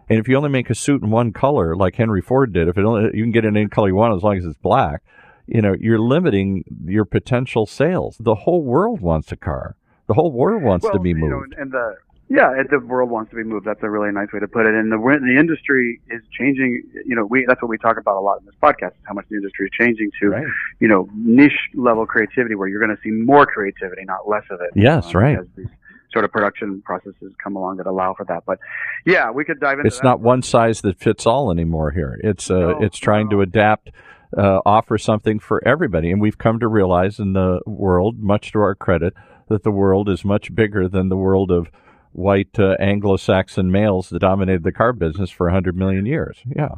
And 0.09 0.19
if 0.19 0.27
you 0.27 0.35
only 0.35 0.49
make 0.49 0.69
a 0.69 0.75
suit 0.75 1.01
in 1.01 1.09
one 1.09 1.31
color, 1.31 1.73
like 1.73 1.95
Henry 1.95 2.21
Ford 2.21 2.51
did, 2.51 2.67
if 2.67 2.77
it 2.77 2.83
only, 2.83 3.11
you 3.13 3.23
can 3.23 3.31
get 3.31 3.45
it 3.45 3.49
in 3.49 3.55
any 3.55 3.69
color 3.69 3.87
you 3.87 3.95
want 3.95 4.13
as 4.13 4.23
long 4.23 4.37
as 4.37 4.43
it's 4.43 4.57
black, 4.57 5.03
you 5.45 5.61
know, 5.61 5.73
you're 5.79 5.99
limiting 5.99 6.65
your 6.83 7.05
potential 7.05 7.65
sales. 7.65 8.17
The 8.19 8.35
whole 8.35 8.61
world 8.61 8.99
wants 8.99 9.31
a 9.31 9.37
car. 9.37 9.77
The 10.07 10.15
whole 10.15 10.33
world 10.33 10.63
wants 10.63 10.85
to 10.85 10.91
well, 10.95 10.99
be 10.99 11.09
you 11.09 11.15
know, 11.15 11.27
moved. 11.27 11.55
and 11.57 11.71
the 11.71 11.95
yeah, 12.29 12.61
the 12.69 12.79
world 12.79 13.09
wants 13.09 13.29
to 13.31 13.35
be 13.37 13.43
moved. 13.43 13.65
That's 13.65 13.81
a 13.83 13.89
really 13.89 14.11
nice 14.11 14.31
way 14.33 14.39
to 14.39 14.47
put 14.47 14.65
it. 14.65 14.73
And 14.75 14.91
the 14.91 14.97
the 14.97 15.39
industry 15.39 16.01
is 16.09 16.21
changing. 16.37 16.83
You 17.05 17.15
know, 17.15 17.25
we 17.25 17.45
that's 17.47 17.61
what 17.61 17.69
we 17.69 17.77
talk 17.77 17.97
about 17.97 18.17
a 18.17 18.21
lot 18.21 18.39
in 18.39 18.45
this 18.45 18.55
podcast. 18.61 18.91
Is 18.91 19.03
how 19.05 19.13
much 19.13 19.25
the 19.29 19.37
industry 19.37 19.67
is 19.67 19.71
changing 19.79 20.11
to 20.21 20.29
Right. 20.29 20.45
you 20.79 20.87
know 20.87 21.07
niche 21.15 21.69
level 21.75 22.05
creativity, 22.05 22.55
where 22.55 22.67
you're 22.67 22.83
going 22.85 22.95
to 22.95 23.01
see 23.01 23.11
more 23.11 23.45
creativity, 23.45 24.03
not 24.05 24.27
less 24.27 24.43
of 24.51 24.59
it. 24.61 24.71
Yes, 24.75 25.13
right. 25.13 25.39
As 25.39 25.47
these 25.55 25.67
sort 26.11 26.23
of 26.25 26.31
production 26.31 26.81
processes 26.83 27.33
come 27.43 27.55
along 27.55 27.77
that 27.77 27.85
allow 27.85 28.13
for 28.13 28.25
that. 28.25 28.43
But 28.45 28.59
yeah, 29.05 29.29
we 29.31 29.43
could 29.45 29.59
dive 29.59 29.79
into 29.79 29.87
It's 29.87 29.97
that. 29.99 30.03
not 30.05 30.19
one 30.21 30.41
size 30.41 30.81
that 30.81 30.97
fits 30.99 31.25
all 31.25 31.51
anymore 31.51 31.91
here. 31.91 32.17
It's 32.23 32.49
uh, 32.49 32.57
No, 32.59 32.79
it's 32.81 32.97
trying 32.97 33.29
to 33.31 33.41
adapt, 33.41 33.91
uh, 34.37 34.59
offer 34.65 34.97
something 34.97 35.37
for 35.39 35.61
everybody, 35.67 36.09
and 36.11 36.21
we've 36.21 36.37
come 36.37 36.59
to 36.59 36.67
realize 36.67 37.19
in 37.19 37.33
the 37.33 37.59
world, 37.65 38.19
much 38.19 38.53
to 38.53 38.59
our 38.59 38.73
credit, 38.73 39.13
that 39.49 39.63
the 39.63 39.71
world 39.71 40.07
is 40.09 40.23
much 40.25 40.53
bigger 40.55 40.87
than 40.87 41.09
the 41.09 41.17
world 41.17 41.51
of 41.51 41.69
white 42.17 42.57
uh, 42.59 42.75
Anglo-Saxon 42.79 43.71
males 43.71 44.09
that 44.09 44.19
dominated 44.19 44.63
the 44.63 44.71
car 44.71 44.91
business 44.91 45.29
for 45.29 45.45
100 45.47 45.75
million 45.75 46.05
years. 46.05 46.39
Yeah. 46.55 46.69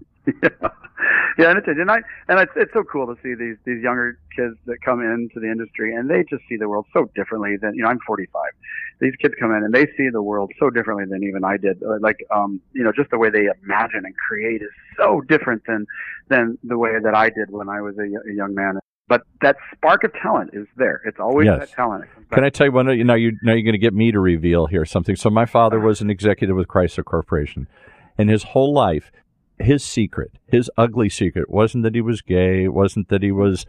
yeah, 0.43 0.49
Yeah, 1.37 1.51
and 1.51 1.57
it's 1.57 1.67
and 1.69 1.89
I 1.89 1.99
and 2.27 2.37
it's 2.37 2.51
it's 2.57 2.73
so 2.73 2.83
cool 2.83 3.07
to 3.07 3.15
see 3.23 3.33
these 3.33 3.55
these 3.63 3.81
younger 3.81 4.19
kids 4.35 4.55
that 4.65 4.81
come 4.83 4.99
into 4.99 5.39
the 5.39 5.49
industry 5.49 5.95
and 5.95 6.09
they 6.09 6.25
just 6.29 6.43
see 6.49 6.57
the 6.57 6.67
world 6.67 6.85
so 6.91 7.09
differently 7.15 7.55
than 7.55 7.73
you 7.75 7.83
know 7.83 7.87
I'm 7.87 7.99
45. 8.05 8.27
These 8.99 9.15
kids 9.21 9.35
come 9.39 9.51
in 9.53 9.63
and 9.63 9.73
they 9.73 9.85
see 9.95 10.09
the 10.11 10.21
world 10.21 10.51
so 10.59 10.69
differently 10.69 11.05
than 11.09 11.23
even 11.23 11.45
I 11.45 11.55
did. 11.55 11.81
Uh, 11.81 11.97
Like 12.01 12.17
um 12.29 12.59
you 12.73 12.83
know 12.83 12.91
just 12.91 13.09
the 13.09 13.17
way 13.17 13.29
they 13.29 13.47
imagine 13.63 14.03
and 14.03 14.13
create 14.17 14.61
is 14.61 14.69
so 14.97 15.21
different 15.29 15.63
than 15.65 15.85
than 16.27 16.57
the 16.65 16.77
way 16.77 16.99
that 17.01 17.15
I 17.15 17.29
did 17.29 17.51
when 17.51 17.69
I 17.69 17.79
was 17.79 17.95
a 17.97 18.33
young 18.33 18.53
man. 18.53 18.79
But 19.09 19.23
that 19.41 19.57
spark 19.75 20.03
of 20.05 20.13
talent 20.13 20.51
is 20.53 20.67
there. 20.77 21.01
It's 21.05 21.19
always 21.19 21.47
Yes. 21.47 21.59
that 21.59 21.69
talent. 21.71 22.05
Can. 22.31 22.43
I 22.45 22.49
tell 22.49 22.67
you 22.67 22.71
one? 22.71 22.85
Now 22.85 23.15
you 23.15 23.37
now 23.43 23.53
you're 23.53 23.63
going 23.63 23.73
to 23.73 23.77
get 23.79 23.93
me 23.93 24.11
to 24.11 24.19
reveal 24.19 24.67
here 24.67 24.85
something. 24.85 25.15
So 25.17 25.29
my 25.29 25.45
father 25.45 25.79
was 25.79 25.99
an 25.99 26.09
executive 26.11 26.55
with 26.55 26.67
Chrysler 26.67 27.03
Corporation, 27.03 27.67
and 28.17 28.29
his 28.29 28.43
whole 28.43 28.71
life, 28.71 29.11
his 29.57 29.83
secret, 29.83 30.31
his 30.47 30.69
ugly 30.77 31.09
secret, 31.09 31.49
wasn't 31.49 31.83
that 31.83 31.95
he 31.95 32.01
was 32.01 32.21
gay, 32.21 32.67
wasn't 32.69 33.09
that 33.09 33.23
he 33.23 33.31
was 33.31 33.65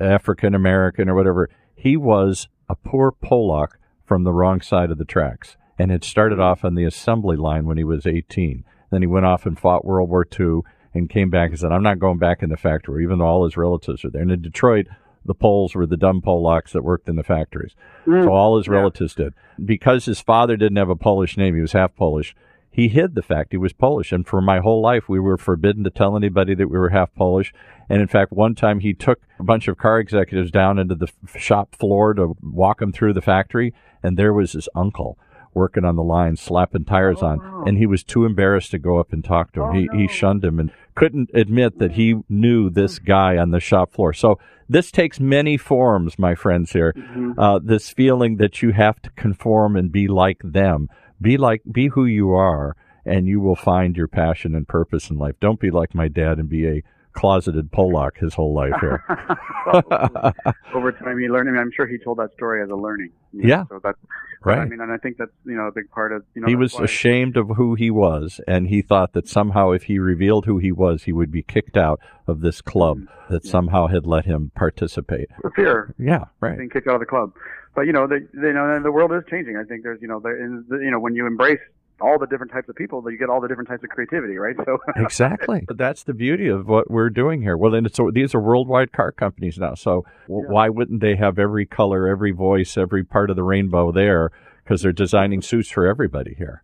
African 0.00 0.54
American 0.54 1.08
or 1.08 1.14
whatever. 1.14 1.48
He 1.76 1.96
was 1.96 2.48
a 2.68 2.74
poor 2.74 3.12
Polak 3.12 3.72
from 4.04 4.24
the 4.24 4.32
wrong 4.32 4.60
side 4.62 4.90
of 4.90 4.96
the 4.98 5.04
tracks, 5.04 5.56
and 5.78 5.90
had 5.90 6.02
started 6.02 6.40
off 6.40 6.64
on 6.64 6.74
the 6.74 6.84
assembly 6.84 7.36
line 7.36 7.66
when 7.66 7.76
he 7.76 7.84
was 7.84 8.06
18. 8.06 8.64
Then 8.90 9.02
he 9.02 9.06
went 9.06 9.26
off 9.26 9.44
and 9.44 9.58
fought 9.58 9.84
World 9.84 10.08
War 10.08 10.26
II 10.38 10.60
and 10.98 11.08
came 11.10 11.30
back 11.30 11.50
and 11.50 11.58
said, 11.58 11.72
"I'm 11.72 11.82
not 11.82 11.98
going 11.98 12.18
back 12.18 12.42
in 12.42 12.50
the 12.50 12.56
factory, 12.56 13.02
even 13.04 13.18
though 13.18 13.26
all 13.26 13.44
his 13.44 13.56
relatives 13.56 14.04
are 14.04 14.10
there." 14.10 14.22
And 14.22 14.30
in 14.32 14.42
Detroit, 14.42 14.86
the 15.24 15.34
Poles 15.34 15.74
were 15.74 15.86
the 15.86 15.96
dumb 15.96 16.20
Polacks 16.22 16.72
that 16.72 16.84
worked 16.84 17.08
in 17.08 17.16
the 17.16 17.22
factories. 17.22 17.74
So 18.06 18.30
all 18.32 18.56
his 18.56 18.66
Mm. 18.66 18.72
Yeah. 18.72 18.78
relatives 18.78 19.14
did. 19.14 19.34
Because 19.64 20.04
his 20.06 20.20
father 20.20 20.56
didn't 20.56 20.76
have 20.78 20.88
a 20.90 20.96
Polish 20.96 21.36
name, 21.36 21.54
he 21.54 21.60
was 21.60 21.72
half 21.72 21.94
Polish. 21.96 22.34
He 22.70 22.88
hid 22.88 23.14
the 23.14 23.22
fact 23.22 23.52
he 23.52 23.56
was 23.58 23.72
Polish. 23.72 24.12
And 24.12 24.26
for 24.26 24.40
my 24.40 24.60
whole 24.60 24.80
life, 24.80 25.08
we 25.08 25.18
were 25.18 25.36
forbidden 25.36 25.82
to 25.84 25.90
tell 25.90 26.16
anybody 26.16 26.54
that 26.54 26.68
we 26.70 26.78
were 26.78 26.90
half 26.90 27.12
Polish. 27.14 27.52
And 27.88 28.00
in 28.00 28.06
fact, 28.06 28.30
one 28.32 28.54
time 28.54 28.80
he 28.80 28.94
took 28.94 29.20
a 29.40 29.42
bunch 29.42 29.66
of 29.68 29.76
car 29.76 29.98
executives 29.98 30.50
down 30.50 30.78
into 30.78 30.94
the 30.94 31.08
f- 31.26 31.40
shop 31.40 31.74
floor 31.74 32.14
to 32.14 32.36
walk 32.42 32.78
them 32.78 32.92
through 32.92 33.14
the 33.14 33.20
factory. 33.22 33.74
And 34.02 34.16
there 34.16 34.32
was 34.32 34.52
his 34.52 34.68
uncle 34.76 35.18
working 35.54 35.84
on 35.84 35.96
the 35.96 36.02
line, 36.02 36.36
slapping 36.36 36.84
tires 36.84 37.22
on. 37.22 37.38
wow. 37.38 37.64
And 37.66 37.78
he 37.78 37.86
was 37.86 38.04
too 38.04 38.24
embarrassed 38.24 38.70
to 38.72 38.78
go 38.78 38.98
up 38.98 39.12
and 39.12 39.24
talk 39.24 39.52
to 39.52 39.62
him. 39.62 39.68
Oh, 39.68 39.72
he, 39.72 39.88
he 40.02 40.08
shunned 40.08 40.44
him 40.44 40.58
and 40.60 40.70
couldn't 40.94 41.30
admit 41.34 41.78
that 41.78 41.92
he 41.92 42.16
knew 42.28 42.70
this 42.70 42.98
guy 42.98 43.36
on 43.36 43.50
the 43.50 43.60
shop 43.60 43.92
floor. 43.92 44.12
So 44.12 44.38
this 44.68 44.90
takes 44.90 45.18
many 45.20 45.56
forms, 45.56 46.18
my 46.18 46.34
friends 46.34 46.72
here. 46.72 46.92
Mhm. 46.96 47.34
Uh, 47.38 47.58
this 47.62 47.88
feeling 47.90 48.36
that 48.36 48.62
you 48.62 48.72
have 48.72 49.00
to 49.02 49.10
conform 49.10 49.76
and 49.76 49.90
be 49.90 50.08
like 50.08 50.40
them. 50.44 50.88
Be 51.20 51.36
like, 51.36 51.62
be 51.70 51.88
who 51.88 52.04
you 52.04 52.32
are, 52.32 52.76
and 53.04 53.26
you 53.26 53.40
will 53.40 53.56
find 53.56 53.96
your 53.96 54.08
passion 54.08 54.54
and 54.54 54.68
purpose 54.68 55.10
in 55.10 55.18
life. 55.18 55.34
Don't 55.40 55.58
be 55.60 55.70
like 55.70 55.94
my 55.94 56.08
dad 56.08 56.38
and 56.38 56.48
be 56.48 56.66
a 56.66 56.82
closeted 57.18 57.70
Pollock 57.72 58.16
his 58.18 58.34
whole 58.34 58.54
life 58.54 58.74
here. 58.80 59.04
Over 60.74 60.92
time, 60.92 61.18
he 61.18 61.28
learned. 61.28 61.48
I 61.48 61.52
mean, 61.52 61.60
I'm 61.60 61.72
sure 61.74 61.86
he 61.86 61.98
told 61.98 62.18
that 62.18 62.32
story 62.34 62.62
as 62.62 62.70
a 62.70 62.74
learning. 62.74 63.10
you 63.32 63.42
know, 63.42 63.48
Yeah. 63.48 63.64
So 63.68 63.80
that's 63.82 63.98
right. 64.44 64.58
I 64.58 64.64
mean, 64.64 64.80
and 64.80 64.92
I 64.92 64.96
think 64.96 65.16
that's 65.18 65.30
you 65.44 65.56
know 65.56 65.66
a 65.66 65.72
big 65.72 65.90
part 65.90 66.12
of 66.12 66.24
you 66.34 66.42
know. 66.42 66.48
he 66.48 66.54
was 66.56 66.74
ashamed 66.78 67.36
of 67.36 67.48
who 67.56 67.74
he 67.74 67.90
was, 67.90 68.40
and 68.46 68.68
he 68.68 68.82
thought 68.82 69.12
that 69.14 69.28
somehow 69.28 69.70
if 69.72 69.84
he 69.84 69.98
revealed 69.98 70.46
who 70.46 70.58
he 70.58 70.72
was, 70.72 71.04
he 71.04 71.12
would 71.12 71.30
be 71.30 71.42
kicked 71.42 71.76
out 71.76 72.00
of 72.26 72.40
this 72.40 72.60
club 72.60 72.98
Mm-hmm. 72.98 73.34
that 73.34 73.44
somehow 73.44 73.86
had 73.88 74.06
let 74.06 74.24
him 74.24 74.50
participate. 74.54 75.28
the 75.42 75.50
fear 75.50 75.94
Yeah, 75.98 76.24
right. 76.40 76.56
being 76.56 76.70
kicked 76.70 76.88
out 76.88 76.94
of 76.94 77.00
the 77.00 77.06
club. 77.06 77.32
But 77.74 77.82
you 77.82 77.92
know, 77.92 78.06
the, 78.06 78.26
you 78.32 78.52
know, 78.54 78.80
the 78.82 78.90
world 78.90 79.12
is 79.12 79.22
changing. 79.30 79.56
I 79.56 79.64
think 79.64 79.82
there's 79.82 80.00
you 80.00 80.08
know, 80.08 80.18
there 80.18 80.36
is, 80.42 80.64
you 80.70 80.90
know, 80.90 80.98
when 80.98 81.14
you 81.14 81.26
embrace 81.26 81.60
all 82.00 82.18
the 82.18 82.26
different 82.26 82.52
types 82.52 82.68
of 82.68 82.76
people, 82.76 83.02
that 83.02 83.12
you 83.12 83.18
get 83.18 83.28
all 83.28 83.40
the 83.40 83.48
different 83.48 83.68
types 83.68 83.82
of 83.84 83.90
creativity, 83.90 84.36
right? 84.36 84.56
So 84.64 84.78
Exactly. 84.96 85.64
But 85.66 85.78
that's 85.78 86.02
the 86.04 86.14
beauty 86.14 86.48
of 86.48 86.66
what 86.68 86.90
we're 86.90 87.10
doing 87.10 87.42
here. 87.42 87.56
Well, 87.56 87.74
and 87.74 87.92
so 87.94 88.10
these 88.12 88.34
are 88.34 88.40
worldwide 88.40 88.92
car 88.92 89.12
companies 89.12 89.58
now. 89.58 89.74
So 89.74 90.04
w- 90.26 90.46
Yeah. 90.46 90.52
why 90.52 90.68
wouldn't 90.68 91.00
they 91.00 91.16
have 91.16 91.38
every 91.38 91.66
color, 91.66 92.06
every 92.08 92.30
voice, 92.32 92.76
every 92.76 93.04
part 93.04 93.30
of 93.30 93.36
the 93.36 93.42
rainbow 93.42 93.92
there? 93.92 94.30
Because 94.64 94.82
they're 94.82 94.92
designing 94.92 95.42
suits 95.42 95.70
for 95.70 95.86
everybody 95.86 96.34
here. 96.36 96.62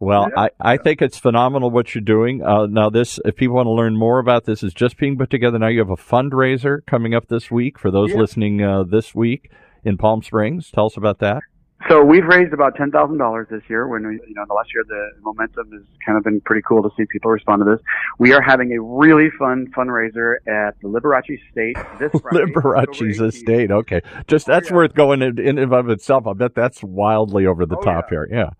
Well, 0.00 0.28
Yeah. 0.36 0.42
I, 0.60 0.74
I 0.74 0.76
think 0.76 1.02
it's 1.02 1.18
phenomenal 1.18 1.70
what 1.70 1.94
you're 1.94 2.02
doing. 2.02 2.42
Uh, 2.42 2.66
now, 2.66 2.88
this, 2.88 3.18
if 3.24 3.34
people 3.36 3.56
want 3.56 3.66
to 3.66 3.72
learn 3.72 3.96
more 3.96 4.20
about 4.20 4.44
this, 4.44 4.62
is 4.62 4.72
just 4.74 4.96
being 4.96 5.18
put 5.18 5.28
together. 5.30 5.58
Now 5.58 5.66
you 5.68 5.80
have 5.80 5.90
a 5.90 5.96
fundraiser 5.96 6.86
coming 6.86 7.14
up 7.14 7.26
this 7.28 7.50
week 7.50 7.78
for 7.78 7.90
those 7.90 8.10
Yeah. 8.10 8.18
listening 8.18 8.62
uh, 8.62 8.84
this 8.84 9.14
week 9.14 9.50
in 9.84 9.96
Palm 9.96 10.22
Springs. 10.22 10.70
Tell 10.70 10.86
us 10.86 10.96
about 10.96 11.18
that. 11.18 11.42
So 11.88 12.02
we've 12.02 12.24
raised 12.26 12.52
about 12.52 12.74
ten 12.74 12.90
thousand 12.90 13.18
dollars 13.18 13.46
this 13.50 13.62
year. 13.68 13.86
When 13.86 14.04
we, 14.06 14.14
you 14.26 14.34
know, 14.34 14.42
in 14.42 14.48
the 14.48 14.54
last 14.54 14.74
year 14.74 14.82
the 14.86 15.10
momentum 15.22 15.70
has 15.72 15.82
kind 16.04 16.18
of 16.18 16.24
been 16.24 16.40
pretty 16.40 16.62
cool 16.66 16.82
to 16.82 16.90
see 16.96 17.04
people 17.06 17.30
respond 17.30 17.60
to 17.60 17.64
this. 17.70 17.80
We 18.18 18.32
are 18.32 18.42
having 18.42 18.72
a 18.72 18.80
really 18.80 19.30
fun 19.38 19.68
fundraiser 19.76 20.36
at 20.48 20.74
the 20.82 20.88
Liberace 20.88 21.38
State 21.52 21.76
this 22.00 22.10
Friday. 22.20 22.46
Liberace's 22.52 23.20
estate. 23.20 23.70
Okay, 23.70 24.00
just 24.26 24.46
that's 24.46 24.70
yeah. 24.70 24.76
worth 24.76 24.94
going 24.94 25.22
in, 25.22 25.38
in 25.38 25.56
and 25.58 25.72
of 25.72 25.88
itself. 25.88 26.26
I 26.26 26.32
bet 26.32 26.54
that's 26.56 26.82
wildly 26.82 27.46
over 27.46 27.64
the 27.64 27.76
Oh, 27.76 27.82
top 27.82 28.06
yeah. 28.06 28.10
here. 28.10 28.28
Yeah. 28.30 28.50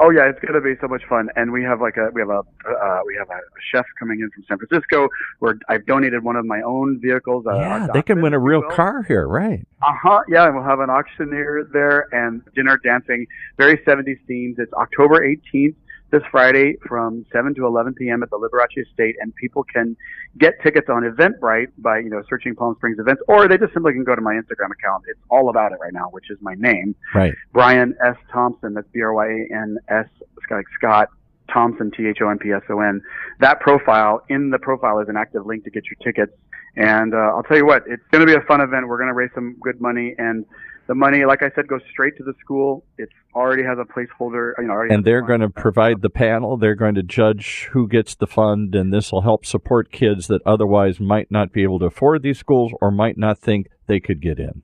Oh 0.00 0.10
yeah, 0.10 0.28
it's 0.28 0.40
going 0.40 0.54
to 0.54 0.60
be 0.60 0.74
so 0.80 0.88
much 0.88 1.02
fun, 1.08 1.28
and 1.36 1.52
we 1.52 1.62
have 1.62 1.80
like 1.80 1.96
a 1.96 2.10
we 2.12 2.20
have 2.20 2.30
a 2.30 2.42
uh, 2.68 3.00
we 3.06 3.14
have 3.16 3.30
a 3.30 3.38
chef 3.70 3.86
coming 3.98 4.20
in 4.20 4.30
from 4.30 4.44
San 4.48 4.58
Francisco. 4.58 5.08
Where 5.38 5.56
I've 5.68 5.86
donated 5.86 6.24
one 6.24 6.34
of 6.34 6.44
my 6.44 6.62
own 6.62 7.00
vehicles. 7.00 7.46
Uh, 7.46 7.54
yeah, 7.54 7.86
they 7.92 8.02
can 8.02 8.20
win 8.20 8.34
a 8.34 8.38
real 8.38 8.62
car 8.62 9.04
here, 9.04 9.28
right? 9.28 9.64
Uh 9.82 9.92
huh. 10.02 10.22
Yeah, 10.28 10.46
and 10.46 10.56
we'll 10.56 10.64
have 10.64 10.80
an 10.80 10.90
auctioneer 10.90 11.68
there 11.72 12.12
and 12.12 12.42
dinner, 12.56 12.80
dancing, 12.82 13.26
very 13.56 13.78
70s 13.78 14.18
themes. 14.26 14.56
It's 14.58 14.72
October 14.72 15.20
18th, 15.20 15.76
this 16.14 16.22
Friday, 16.30 16.76
from 16.86 17.26
7 17.32 17.54
to 17.56 17.66
11 17.66 17.94
p.m. 17.94 18.22
at 18.22 18.30
the 18.30 18.38
Liberace 18.38 18.80
Estate, 18.88 19.16
and 19.20 19.34
people 19.34 19.64
can 19.64 19.96
get 20.38 20.54
tickets 20.62 20.88
on 20.88 21.02
Eventbrite 21.02 21.68
by 21.78 21.98
you 21.98 22.08
know 22.08 22.22
searching 22.28 22.54
Palm 22.54 22.74
Springs 22.76 22.98
events, 23.00 23.22
or 23.26 23.48
they 23.48 23.58
just 23.58 23.72
simply 23.72 23.92
can 23.92 24.04
go 24.04 24.14
to 24.14 24.22
my 24.22 24.34
Instagram 24.34 24.70
account. 24.70 25.04
It's 25.08 25.20
all 25.28 25.48
about 25.48 25.72
it 25.72 25.78
right 25.80 25.92
now, 25.92 26.08
which 26.10 26.30
is 26.30 26.38
my 26.40 26.54
name, 26.54 26.94
Right. 27.14 27.34
Bryan 27.52 27.94
S. 28.04 28.16
Thompson. 28.32 28.74
That's 28.74 28.86
B 28.92 29.02
R 29.02 29.12
Y 29.12 29.26
A 29.26 29.54
N 29.54 29.76
S 29.88 30.06
like 30.50 30.66
Scott 30.78 31.08
Thompson 31.52 31.90
T 31.90 32.06
H 32.06 32.18
O 32.22 32.28
M 32.28 32.38
P 32.38 32.52
S 32.52 32.62
O 32.70 32.80
N. 32.80 33.02
That 33.40 33.60
profile 33.60 34.22
in 34.28 34.50
the 34.50 34.58
profile 34.58 35.00
is 35.00 35.08
an 35.08 35.16
active 35.16 35.44
link 35.46 35.64
to 35.64 35.70
get 35.70 35.84
your 35.86 35.96
tickets. 36.02 36.32
And 36.76 37.14
uh, 37.14 37.32
I'll 37.34 37.42
tell 37.44 37.56
you 37.56 37.66
what, 37.66 37.82
it's 37.86 38.02
going 38.10 38.26
to 38.26 38.26
be 38.26 38.36
a 38.38 38.44
fun 38.46 38.60
event. 38.60 38.88
We're 38.88 38.98
going 38.98 39.08
to 39.08 39.14
raise 39.14 39.30
some 39.34 39.56
good 39.60 39.80
money, 39.80 40.14
and 40.18 40.44
the 40.86 40.94
money, 40.94 41.24
like 41.24 41.42
I 41.42 41.50
said, 41.54 41.66
goes 41.66 41.80
straight 41.90 42.16
to 42.18 42.24
the 42.24 42.34
school. 42.40 42.84
It 42.98 43.08
already 43.34 43.62
has 43.62 43.78
a 43.78 43.84
placeholder. 43.84 44.52
You 44.58 44.64
know, 44.66 44.82
And 44.90 45.04
they're 45.04 45.22
going 45.22 45.40
to 45.40 45.48
provide 45.50 46.02
the 46.02 46.10
panel. 46.10 46.56
They're 46.56 46.74
going 46.74 46.94
to 46.96 47.02
judge 47.02 47.68
who 47.72 47.88
gets 47.88 48.14
the 48.14 48.26
fund, 48.26 48.74
and 48.74 48.92
this 48.92 49.10
will 49.10 49.22
help 49.22 49.46
support 49.46 49.90
kids 49.92 50.26
that 50.28 50.42
otherwise 50.44 51.00
might 51.00 51.30
not 51.30 51.52
be 51.52 51.62
able 51.62 51.78
to 51.80 51.86
afford 51.86 52.22
these 52.22 52.38
schools 52.38 52.72
or 52.80 52.90
might 52.90 53.16
not 53.16 53.38
think 53.38 53.68
they 53.86 54.00
could 54.00 54.20
get 54.20 54.38
in. 54.38 54.62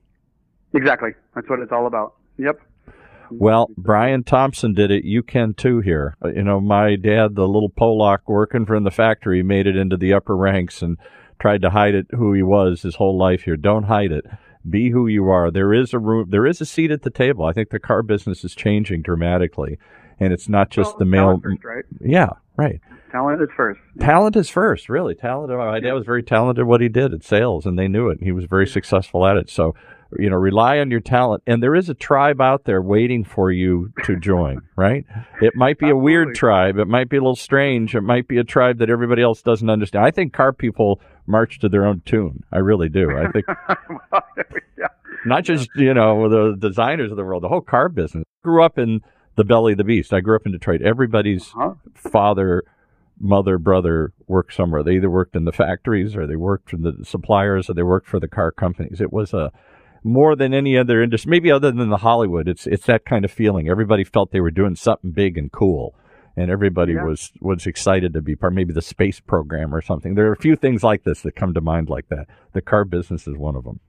exactly. 0.73 1.11
That's 1.35 1.49
what 1.49 1.59
it's 1.59 1.71
all 1.71 1.87
about. 1.87 2.15
Yep. 2.37 2.59
Well, 3.33 3.69
Bryan 3.77 4.23
Thompson 4.23 4.73
did 4.73 4.91
it. 4.91 5.05
You 5.05 5.23
can 5.23 5.53
too 5.53 5.79
here. 5.79 6.17
Uh, 6.23 6.29
You 6.29 6.43
know, 6.43 6.59
my 6.59 6.97
dad, 6.97 7.35
the 7.35 7.47
little 7.47 7.69
Pollock 7.69 8.27
working 8.27 8.65
from 8.65 8.83
the 8.83 8.91
factory, 8.91 9.41
made 9.41 9.67
it 9.67 9.77
into 9.77 9.95
the 9.95 10.13
upper 10.13 10.35
ranks 10.35 10.81
and 10.81 10.97
tried 11.39 11.61
to 11.61 11.69
hide 11.69 11.95
it 11.95 12.07
who 12.11 12.33
he 12.33 12.43
was 12.43 12.81
his 12.81 12.95
whole 12.95 13.17
life 13.17 13.43
here. 13.43 13.55
Don't 13.55 13.83
hide 13.83 14.11
it. 14.11 14.25
Be 14.69 14.89
who 14.91 15.07
you 15.07 15.29
are. 15.29 15.49
There 15.51 15.73
is 15.73 15.93
a 15.93 15.99
room. 15.99 16.27
There 16.29 16.45
is 16.45 16.61
a 16.61 16.65
seat 16.65 16.91
at 16.91 17.01
the 17.01 17.09
table. 17.09 17.45
I 17.45 17.53
think 17.53 17.69
the 17.69 17.79
car 17.79 18.03
business 18.03 18.43
is 18.43 18.53
changing 18.55 19.01
dramatically, 19.01 19.77
and 20.19 20.31
it's 20.31 20.47
not 20.49 20.69
just 20.69 20.91
Well, 20.91 20.99
the 20.99 21.05
male. 21.05 21.39
first, 21.43 21.63
right? 21.63 21.85
Yeah, 21.99 22.29
right. 22.57 22.79
Talent 23.11 23.41
is 23.41 23.49
first. 23.57 23.79
Talent 23.99 24.35
is 24.37 24.49
first, 24.49 24.87
really. 24.87 25.15
Talent. 25.15 25.51
My 25.51 25.79
dad 25.81 25.93
was 25.93 26.05
very 26.05 26.23
talented 26.23 26.65
what 26.65 26.79
he 26.79 26.87
did 26.89 27.13
at 27.13 27.23
sales, 27.23 27.65
and 27.65 27.77
they 27.77 27.87
knew 27.89 28.09
it. 28.09 28.19
He 28.21 28.31
was 28.31 28.45
very 28.45 28.65
successful 28.67 29.25
at 29.27 29.35
it. 29.35 29.49
So, 29.49 29.75
you 30.17 30.29
know, 30.29 30.37
rely 30.37 30.79
on 30.79 30.91
your 30.91 31.01
talent. 31.01 31.43
And 31.45 31.61
there 31.61 31.75
is 31.75 31.89
a 31.89 31.93
tribe 31.93 32.39
out 32.39 32.63
there 32.63 32.81
waiting 32.81 33.25
for 33.25 33.51
you 33.51 33.91
to 34.05 34.15
join, 34.17 34.61
right? 34.77 35.05
It 35.41 35.55
might 35.57 35.77
be 35.77 35.89
a 35.89 35.95
weird 35.95 36.35
tribe. 36.35 36.77
It 36.77 36.87
might 36.87 37.09
be 37.09 37.17
a 37.17 37.19
little 37.21 37.35
strange. 37.35 37.95
It 37.95 38.01
might 38.01 38.29
be 38.29 38.37
a 38.37 38.45
tribe 38.45 38.77
that 38.77 38.89
everybody 38.89 39.21
else 39.21 39.41
doesn't 39.41 39.69
understand. 39.69 40.05
I 40.05 40.11
think 40.11 40.31
car 40.31 40.53
people 40.53 41.01
march 41.27 41.59
to 41.59 41.69
their 41.69 41.85
own 41.85 42.01
tune. 42.05 42.43
I 42.51 42.57
really 42.59 42.89
do. 42.89 43.15
I 43.17 43.31
think 43.31 43.45
yeah. 44.77 44.87
not 45.25 45.43
just, 45.43 45.69
you 45.75 45.93
know, 45.93 46.29
the 46.29 46.55
designers 46.57 47.11
of 47.11 47.17
the 47.17 47.23
world, 47.23 47.43
the 47.43 47.49
whole 47.49 47.61
car 47.61 47.89
business. 47.89 48.25
Grew 48.43 48.63
up 48.63 48.77
in 48.77 49.01
the 49.35 49.43
belly 49.43 49.73
of 49.73 49.77
the 49.77 49.83
beast. 49.83 50.13
I 50.13 50.19
grew 50.21 50.35
up 50.35 50.45
in 50.45 50.51
Detroit. 50.51 50.81
Everybody's 50.81 51.49
Huh? 51.49 51.75
father, 51.95 52.63
mother, 53.19 53.57
brother 53.57 54.13
worked 54.27 54.53
somewhere. 54.53 54.83
They 54.83 54.95
either 54.95 55.09
worked 55.09 55.35
in 55.35 55.45
the 55.45 55.51
factories 55.51 56.15
or 56.15 56.25
they 56.27 56.35
worked 56.35 56.71
for 56.71 56.77
the 56.77 56.93
suppliers 57.03 57.69
or 57.69 57.73
they 57.75 57.83
worked 57.83 58.07
for 58.07 58.19
the 58.19 58.27
car 58.27 58.51
companies. 58.51 58.99
It 58.99 59.13
was 59.13 59.33
a 59.33 59.51
more 60.03 60.35
than 60.35 60.53
any 60.53 60.75
other 60.77 61.01
industry, 61.03 61.29
maybe 61.29 61.51
other 61.51 61.71
than 61.71 61.89
the 61.89 61.97
Hollywood. 61.97 62.47
It's 62.47 62.65
it's 62.65 62.87
that 62.87 63.05
kind 63.05 63.23
of 63.23 63.31
feeling. 63.31 63.69
Everybody 63.69 64.03
felt 64.03 64.31
they 64.31 64.41
were 64.41 64.49
doing 64.49 64.75
something 64.75 65.11
big 65.11 65.37
and 65.37 65.51
cool, 65.51 65.93
and 66.37 66.49
everybody 66.51 66.93
Yeah. 66.93 67.03
was 67.03 67.31
was 67.41 67.65
excited 67.67 68.13
to 68.13 68.21
be 68.21 68.35
part. 68.35 68.53
Maybe 68.53 68.73
the 68.73 68.81
space 68.81 69.19
program 69.19 69.73
or 69.73 69.81
something. 69.81 70.15
There 70.15 70.27
are 70.27 70.33
a 70.33 70.37
few 70.37 70.55
things 70.55 70.83
like 70.83 71.03
this 71.03 71.21
that 71.21 71.35
come 71.35 71.53
to 71.53 71.61
mind 71.61 71.89
like 71.89 72.07
that. 72.09 72.27
The 72.53 72.61
car 72.61 72.85
business 72.85 73.27
is 73.27 73.37
one 73.37 73.55
of 73.55 73.63
them. 73.63 73.79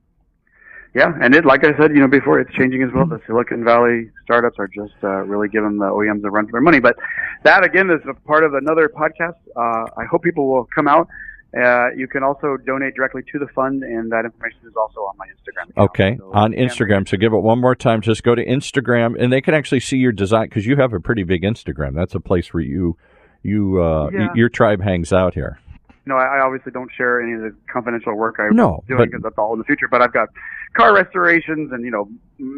Yeah, 0.94 1.14
and 1.22 1.34
it, 1.34 1.46
like 1.46 1.64
I 1.64 1.74
said, 1.78 1.92
you 1.94 2.00
know, 2.00 2.06
before 2.06 2.38
it's 2.38 2.52
changing 2.52 2.82
as 2.82 2.90
well. 2.94 3.06
The 3.06 3.18
Silicon 3.26 3.64
Valley 3.64 4.10
startups 4.24 4.58
are 4.58 4.68
just 4.68 4.92
uh, 5.02 5.22
really 5.24 5.48
giving 5.48 5.78
the 5.78 5.86
OEMs 5.86 6.22
a 6.22 6.30
run 6.30 6.44
for 6.44 6.52
their 6.52 6.60
money. 6.60 6.80
But 6.80 6.96
that 7.44 7.64
again 7.64 7.88
is 7.88 8.02
a 8.06 8.12
part 8.12 8.44
of 8.44 8.52
another 8.52 8.90
podcast. 8.90 9.36
Uh, 9.56 9.86
I 9.96 10.04
hope 10.10 10.22
people 10.22 10.46
will 10.52 10.68
come 10.74 10.86
out. 10.88 11.08
Uh, 11.56 11.90
you 11.94 12.08
can 12.08 12.22
also 12.22 12.56
donate 12.56 12.94
directly 12.94 13.22
to 13.30 13.38
the 13.38 13.46
fund, 13.48 13.82
and 13.82 14.10
that 14.10 14.24
information 14.24 14.60
is 14.66 14.72
also 14.74 15.00
on 15.00 15.14
my 15.18 15.26
Instagram. 15.26 15.68
account. 15.70 15.90
Okay, 15.90 16.16
So, 16.16 16.30
on 16.32 16.52
Instagram. 16.54 17.06
So 17.06 17.16
give 17.18 17.32
it 17.34 17.38
one 17.38 17.60
more 17.60 17.74
time. 17.74 18.00
Just 18.00 18.22
go 18.22 18.34
to 18.34 18.44
Instagram, 18.44 19.20
and 19.22 19.30
they 19.32 19.42
can 19.42 19.52
actually 19.52 19.80
see 19.80 19.98
your 19.98 20.12
design 20.12 20.44
because 20.48 20.64
you 20.66 20.76
have 20.76 20.92
a 20.94 21.00
pretty 21.00 21.24
big 21.24 21.42
Instagram. 21.42 21.94
That's 21.94 22.14
a 22.14 22.20
place 22.20 22.54
where 22.54 22.62
you 22.62 22.96
you 23.42 23.82
uh, 23.82 24.08
y- 24.12 24.30
your 24.34 24.48
tribe 24.48 24.80
hangs 24.82 25.12
out 25.12 25.34
here. 25.34 25.58
No, 26.06 26.16
I, 26.16 26.38
I 26.38 26.40
obviously 26.40 26.72
don't 26.72 26.90
share 26.96 27.20
any 27.20 27.34
of 27.34 27.42
the 27.42 27.54
confidential 27.72 28.14
work 28.16 28.36
I'm 28.38 28.56
No, 28.56 28.82
doing 28.88 29.04
because 29.10 29.22
that's 29.22 29.36
all 29.38 29.52
in 29.52 29.58
the 29.58 29.64
future. 29.64 29.88
But 29.88 30.00
I've 30.02 30.12
got 30.12 30.30
car 30.74 30.94
restorations 30.94 31.70
and 31.70 31.84
you 31.84 31.90
know 31.90 32.08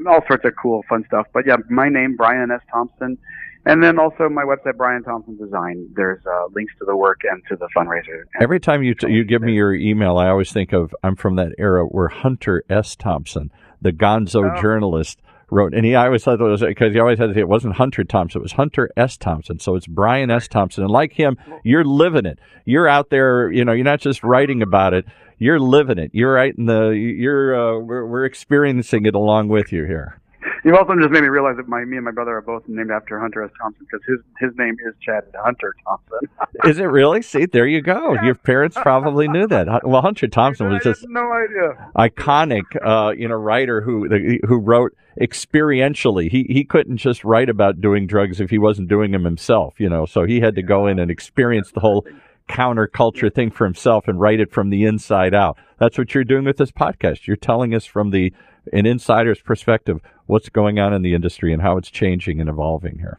all 0.09 0.25
sorts 0.29 0.45
of 0.45 0.53
cool, 0.63 0.85
fun 0.89 1.05
stuff. 1.09 1.27
But 1.33 1.47
yeah, 1.47 1.57
my 1.69 1.89
name 1.89 2.15
Bryan 2.17 2.51
S. 2.53 2.61
Thompson, 2.73 3.19
and 3.67 3.83
then 3.83 3.99
also 3.99 4.29
my 4.29 4.43
website 4.45 4.77
Bryan 4.77 5.03
Thompson 5.03 5.37
Design. 5.37 5.89
There's 5.95 6.25
uh, 6.27 6.47
links 6.55 6.73
to 6.79 6.85
the 6.85 6.97
work 6.97 7.21
and 7.31 7.43
to 7.49 7.57
the 7.57 7.69
fundraiser. 7.77 8.25
Every 8.41 8.61
time 8.61 8.83
you 8.83 8.95
t- 8.95 9.11
you 9.11 9.25
give 9.25 9.43
me 9.43 9.53
your 9.55 9.75
email, 9.75 10.17
I 10.19 10.29
always 10.29 10.53
think 10.53 10.73
of 10.73 10.95
I'm 11.03 11.17
from 11.17 11.37
that 11.37 11.53
era 11.59 11.85
where 11.85 12.09
Hunter 12.09 12.65
S. 12.69 12.97
Thompson, 12.97 13.51
the 13.81 13.93
Gonzo 13.93 14.57
Oh. 14.57 14.61
journalist, 14.61 15.21
wrote, 15.51 15.75
and 15.75 15.85
he 15.85 15.95
I 15.95 16.07
always 16.07 16.25
thought 16.25 16.41
it 16.41 16.45
was 16.45 16.63
because 16.63 16.93
he 16.95 16.99
always 17.01 17.19
had 17.19 17.27
to 17.29 17.35
say 17.35 17.41
it 17.41 17.49
wasn't 17.49 17.75
Hunter 17.77 18.03
Thompson, 18.05 18.41
it 18.41 18.43
was 18.43 18.53
Hunter 18.53 18.91
S. 18.97 19.17
Thompson. 19.17 19.59
So 19.59 19.77
it's 19.77 19.87
Bryan 19.87 20.31
S. 20.31 20.49
Thompson, 20.49 20.83
and 20.85 20.91
like 20.93 21.13
him, 21.13 21.37
you're 21.63 21.85
living 21.85 22.27
it. 22.27 22.39
You're 22.65 22.89
out 22.89 23.11
there, 23.11 23.51
you 23.53 23.65
know, 23.65 23.73
you're 23.73 23.85
not 23.85 24.01
just 24.01 24.23
writing 24.25 24.63
about 24.63 24.95
it. 24.95 25.05
You're 25.39 25.61
living 25.61 25.99
it. 25.99 26.11
You're 26.15 26.33
right 26.33 26.55
in 26.57 26.67
the. 26.67 26.91
You're. 26.91 27.55
Uh, 27.55 27.81
we're, 27.81 28.07
we're 28.07 28.25
experiencing 28.25 29.05
it 29.05 29.15
along 29.17 29.49
with 29.49 29.73
you 29.73 29.85
here. 29.85 30.21
You've 30.65 30.77
also 30.77 30.95
just 30.97 31.11
made 31.11 31.23
me 31.23 31.29
realize 31.29 31.57
that 31.57 31.69
my 31.69 31.85
me 31.85 31.97
and 31.97 32.05
my 32.05 32.11
brother 32.11 32.37
are 32.37 32.43
both 32.43 32.63
named 32.67 32.91
after 32.91 33.19
Hunter 33.21 33.43
S. 33.43 33.51
Thompson 33.61 33.87
because 33.91 34.05
his 34.07 34.21
his 34.41 34.57
name 34.59 34.77
is 34.87 34.95
Chad 35.01 35.25
Hunter 35.43 35.75
Thompson. 35.87 36.29
Is 36.65 36.79
it 36.79 36.85
really? 36.85 37.23
See, 37.23 37.47
there 37.47 37.67
you 37.67 37.83
go. 37.83 38.15
Your 38.23 38.35
parents 38.35 38.77
probably 38.81 39.29
knew 39.29 39.47
that. 39.49 39.87
Well, 39.87 40.03
Hunter 40.03 40.29
Thompson 40.29 40.71
was 40.71 40.83
just 40.83 41.05
no 41.09 41.33
idea. 41.33 41.91
iconic, 41.97 42.63
uh, 42.85 43.11
you 43.11 43.29
know, 43.29 43.35
writer 43.35 43.81
who 43.81 44.09
who 44.47 44.59
wrote 44.59 44.93
experientially. 45.21 46.31
He 46.31 46.47
he 46.49 46.65
couldn't 46.65 46.97
just 46.97 47.25
write 47.25 47.49
about 47.49 47.81
doing 47.81 48.07
drugs 48.07 48.41
if 48.41 48.51
he 48.51 48.59
wasn't 48.59 48.89
doing 48.89 49.11
them 49.13 49.25
himself, 49.25 49.75
you 49.79 49.89
know. 49.89 50.07
So 50.07 50.25
he 50.25 50.41
had 50.41 50.55
to 50.57 50.63
go 50.63 50.87
in 50.87 50.99
and 50.99 51.11
experience 51.11 51.73
the 51.73 51.81
whole 51.81 52.07
counterculture 52.49 53.35
thing 53.35 53.51
for 53.51 53.65
himself 53.65 54.07
and 54.07 54.21
write 54.21 54.41
it 54.41 54.53
from 54.53 54.71
the 54.71 54.85
inside 54.85 55.35
out. 55.35 55.59
That's 55.79 55.99
what 55.99 56.15
you're 56.15 56.25
doing 56.25 56.45
with 56.45 56.57
this 56.57 56.71
podcast. 56.71 57.27
You're 57.27 57.37
telling 57.37 57.75
us 57.75 57.85
from 57.85 58.11
the 58.11 58.33
an 58.73 58.87
insider's 58.87 59.41
perspective 59.41 60.01
what's 60.27 60.49
going 60.49 60.79
on 60.79 60.93
in 60.93 61.03
the 61.03 61.15
industry 61.15 61.53
and 61.53 61.63
how 61.63 61.77
it's 61.77 61.91
changing 61.91 62.41
and 62.41 62.49
evolving 62.49 62.99
here. 62.99 63.19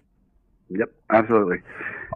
Yep, 0.69 0.91
absolutely. 1.11 1.57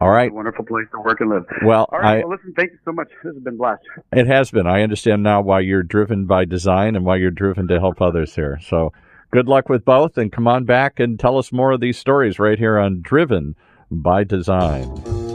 All 0.02 0.10
right. 0.10 0.34
wonderful 0.34 0.66
place 0.66 0.88
to 0.92 1.00
work 1.02 1.22
and 1.22 1.30
live. 1.30 1.46
Well, 1.64 1.88
All 1.92 2.00
right. 2.00 2.18
I, 2.18 2.26
well, 2.26 2.30
listen, 2.32 2.54
thank 2.56 2.72
you 2.72 2.80
so 2.86 2.92
much. 2.92 3.10
This 3.24 3.34
has 3.36 3.44
been 3.44 3.58
blessed. 3.58 3.84
it 4.12 4.28
has 4.28 4.50
been. 4.50 4.66
I 4.66 4.82
understand 4.82 5.22
now 5.24 5.42
why 5.42 5.60
you're 5.60 5.84
driven 5.84 6.26
by 6.26 6.46
design 6.46 6.96
and 6.96 7.06
why 7.06 7.18
you're 7.18 7.32
driven 7.32 7.68
to 7.68 7.80
help 7.80 8.02
others 8.02 8.34
here. 8.36 8.60
So 8.62 8.92
good 9.32 9.48
luck 9.48 9.70
with 9.70 9.86
both 9.86 10.18
and 10.18 10.32
come 10.32 10.48
on 10.48 10.66
back 10.66 11.00
and 11.00 11.20
tell 11.20 11.38
us 11.38 11.52
more 11.52 11.72
of 11.72 11.82
these 11.82 11.98
stories 12.00 12.40
right 12.40 12.58
here 12.58 12.80
on 12.80 13.02
Driven 13.02 13.56
by 13.92 14.24
Design. 14.24 15.29